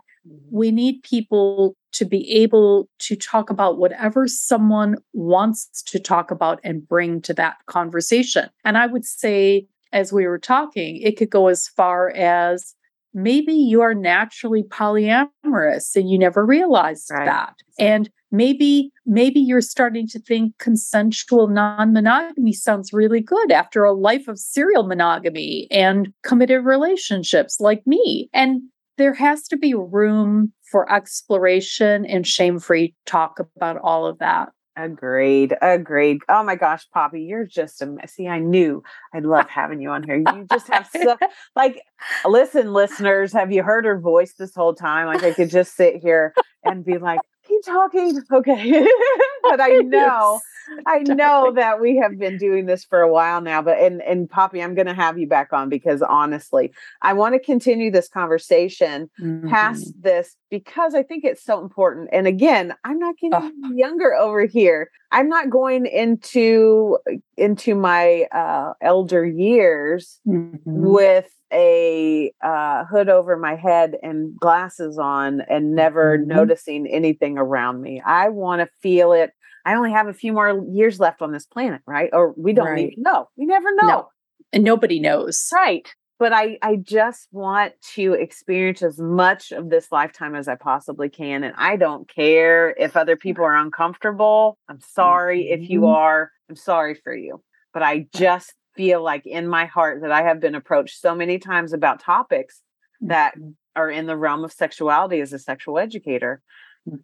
[0.50, 6.60] we need people to be able to talk about whatever someone wants to talk about
[6.62, 8.48] and bring to that conversation.
[8.64, 9.66] And I would say,
[9.96, 12.74] as we were talking, it could go as far as
[13.14, 17.24] maybe you are naturally polyamorous and you never realized Right.
[17.24, 17.54] that.
[17.78, 24.28] And maybe maybe you're starting to think consensual non-monogamy sounds really good after a life
[24.28, 28.28] of serial monogamy and committed relationships like me.
[28.34, 28.62] And
[28.98, 34.50] there has to be room for exploration and shame-free talk about all of that.
[34.76, 35.56] Agreed.
[35.62, 36.20] Agreed.
[36.28, 38.12] Oh my gosh, Poppy, you're just a mess.
[38.12, 38.82] See, I knew
[39.14, 40.16] I'd love having you on here.
[40.16, 41.16] You just have so
[41.56, 41.80] like
[42.26, 45.06] listen, listeners, have you heard her voice this whole time?
[45.06, 48.22] Like I could just sit here and be like, keep talking.
[48.32, 48.70] Okay.
[49.42, 50.40] but I know
[50.86, 54.28] I know that we have been doing this for a while now, but and and
[54.28, 56.72] Poppy, I'm gonna have you back on because honestly,
[57.02, 59.48] I want to continue this conversation Mhm.
[59.48, 62.08] past this because I think it's so important.
[62.12, 64.90] And again, I'm not getting younger over here.
[65.12, 66.98] I'm not going into
[67.36, 70.60] into my uh, elder years Mhm.
[70.64, 76.26] with a uh, hood over my head and glasses on and never Mhm.
[76.26, 78.02] noticing anything around me.
[78.04, 79.32] I want to feel it.
[79.64, 82.10] I only have a few more years left on this planet, right?
[82.12, 82.90] Or we don't Right.
[82.92, 83.28] even know.
[83.36, 83.86] We never know.
[83.86, 84.08] No.
[84.52, 85.48] And nobody knows.
[85.52, 85.88] Right.
[86.18, 91.08] But I, I just want to experience as much of this lifetime as I possibly
[91.10, 91.44] can.
[91.44, 94.56] And I don't care if other people are uncomfortable.
[94.68, 95.94] I'm sorry if you Mhm.
[95.94, 96.30] are.
[96.48, 97.42] I'm sorry for you.
[97.74, 101.38] But I just feel like in my heart that I have been approached so many
[101.38, 102.62] times about topics
[103.02, 103.54] that Mhm.
[103.76, 106.42] are in the realm of sexuality as a sexual educator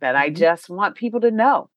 [0.01, 0.37] that I Mhm.
[0.37, 1.69] just want people to know.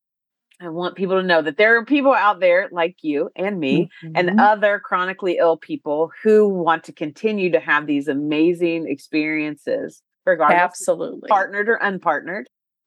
[0.61, 3.89] I want people to know that there are people out there like you and me
[4.15, 4.39] and Mhm.
[4.39, 11.27] other chronically ill people who want to continue to have these amazing experiences, regardless absolutely.
[11.27, 12.45] partnered or unpartnered,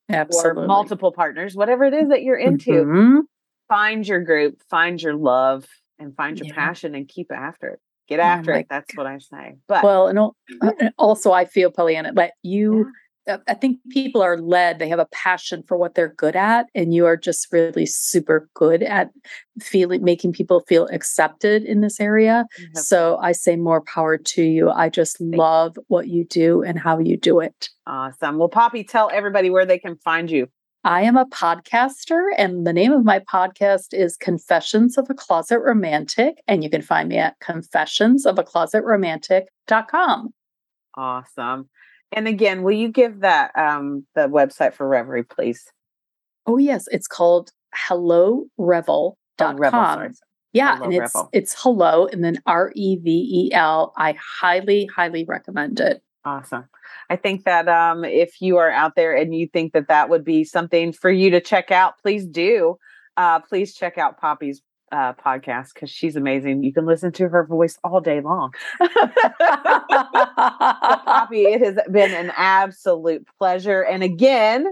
[0.08, 0.62] Absolutely.
[0.62, 2.84] or multiple partners, whatever it is that you're into.
[2.84, 3.22] Mhm.
[3.68, 5.66] Find your group, find your love,
[5.98, 6.54] and find your Yeah.
[6.54, 7.80] passion and keep after it.
[8.08, 8.66] Get after it.
[8.70, 9.56] That's what I say.
[9.66, 12.90] But Well, and al- uh, and also I feel Pollyanna, but you,
[13.28, 16.66] uh, I think people are led, they have a passion for what they're good at.
[16.74, 19.10] And you are just really super good at
[19.60, 22.46] feeling, making people feel accepted in this area.
[22.58, 24.70] you have- So I say more power to you.
[24.70, 25.32] I just you.
[25.36, 27.68] love what you do and how you do it.
[27.86, 28.38] awesome.
[28.38, 30.48] Well, Poppy, tell everybody where they can find you.
[30.84, 35.58] I am a podcaster, and the name of my podcast is Confessions of a Closet
[35.60, 36.40] Romantic.
[36.46, 40.34] And you can find me at confessionsofaClosetRomantic.com.
[40.96, 41.68] Awesome.
[42.12, 45.64] And again, will you give that um the website for Reverie, please?
[46.46, 46.86] Oh, yes.
[46.90, 49.14] It's called hellorevel.com.
[49.40, 50.10] Oh, Revel, sorry.
[50.54, 51.28] Yeah, Hello and it's Revel.
[51.32, 53.92] it's hello and then R E V E L.
[53.98, 56.02] I highly, highly recommend it.
[56.24, 56.64] Awesome.
[57.10, 60.24] I think that um, if you are out there and you think that that would
[60.24, 62.76] be something for you to check out, please do.
[63.16, 66.62] uh, please check out Poppy's uh, podcast because she's amazing.
[66.62, 68.52] You can listen to her voice all day long.
[69.98, 73.82] Poppy, it has been an absolute pleasure.
[73.82, 74.66] And again,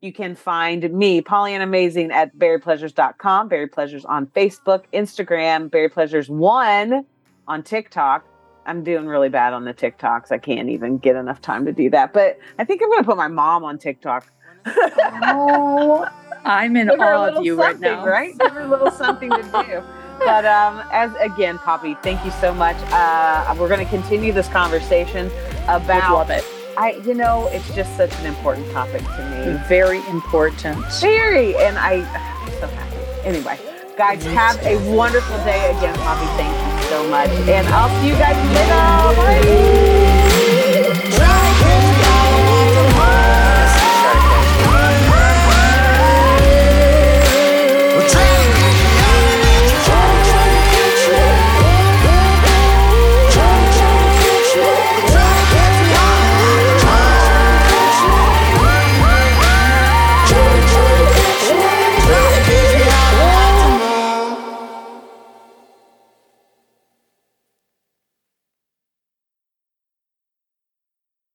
[0.00, 5.88] you can find me, Polly and Amazing, at berrypleasures.com, Berry Pleasures on Facebook, Instagram, Berry
[5.88, 7.04] Pleasures One
[7.48, 8.24] on TikTok.
[8.66, 10.32] I'm doing really bad on the TikToks.
[10.32, 12.12] I can't even get enough time to do that.
[12.12, 14.26] But I think I'm going to put my mom on TikTok.
[14.66, 16.06] oh,
[16.44, 18.04] I'm in Give her a awe of you right now.
[18.04, 18.36] Right?
[18.36, 19.82] Give her a little something to do.
[20.18, 22.76] But um, as again, Poppy, thank you so much.
[22.90, 26.12] Uh, we're going to continue this conversation Would about.
[26.12, 26.44] love it.
[26.76, 29.58] I, you know, it's just such an important topic to me.
[29.68, 30.84] Very important.
[31.00, 33.26] Very, and I, I'm so happy.
[33.26, 33.58] Anyway,
[33.96, 35.70] guys, have a wonderful day.
[35.76, 38.76] Again, Poppy, thank you so much, and I'll see you guys later.
[41.18, 41.55] Bye.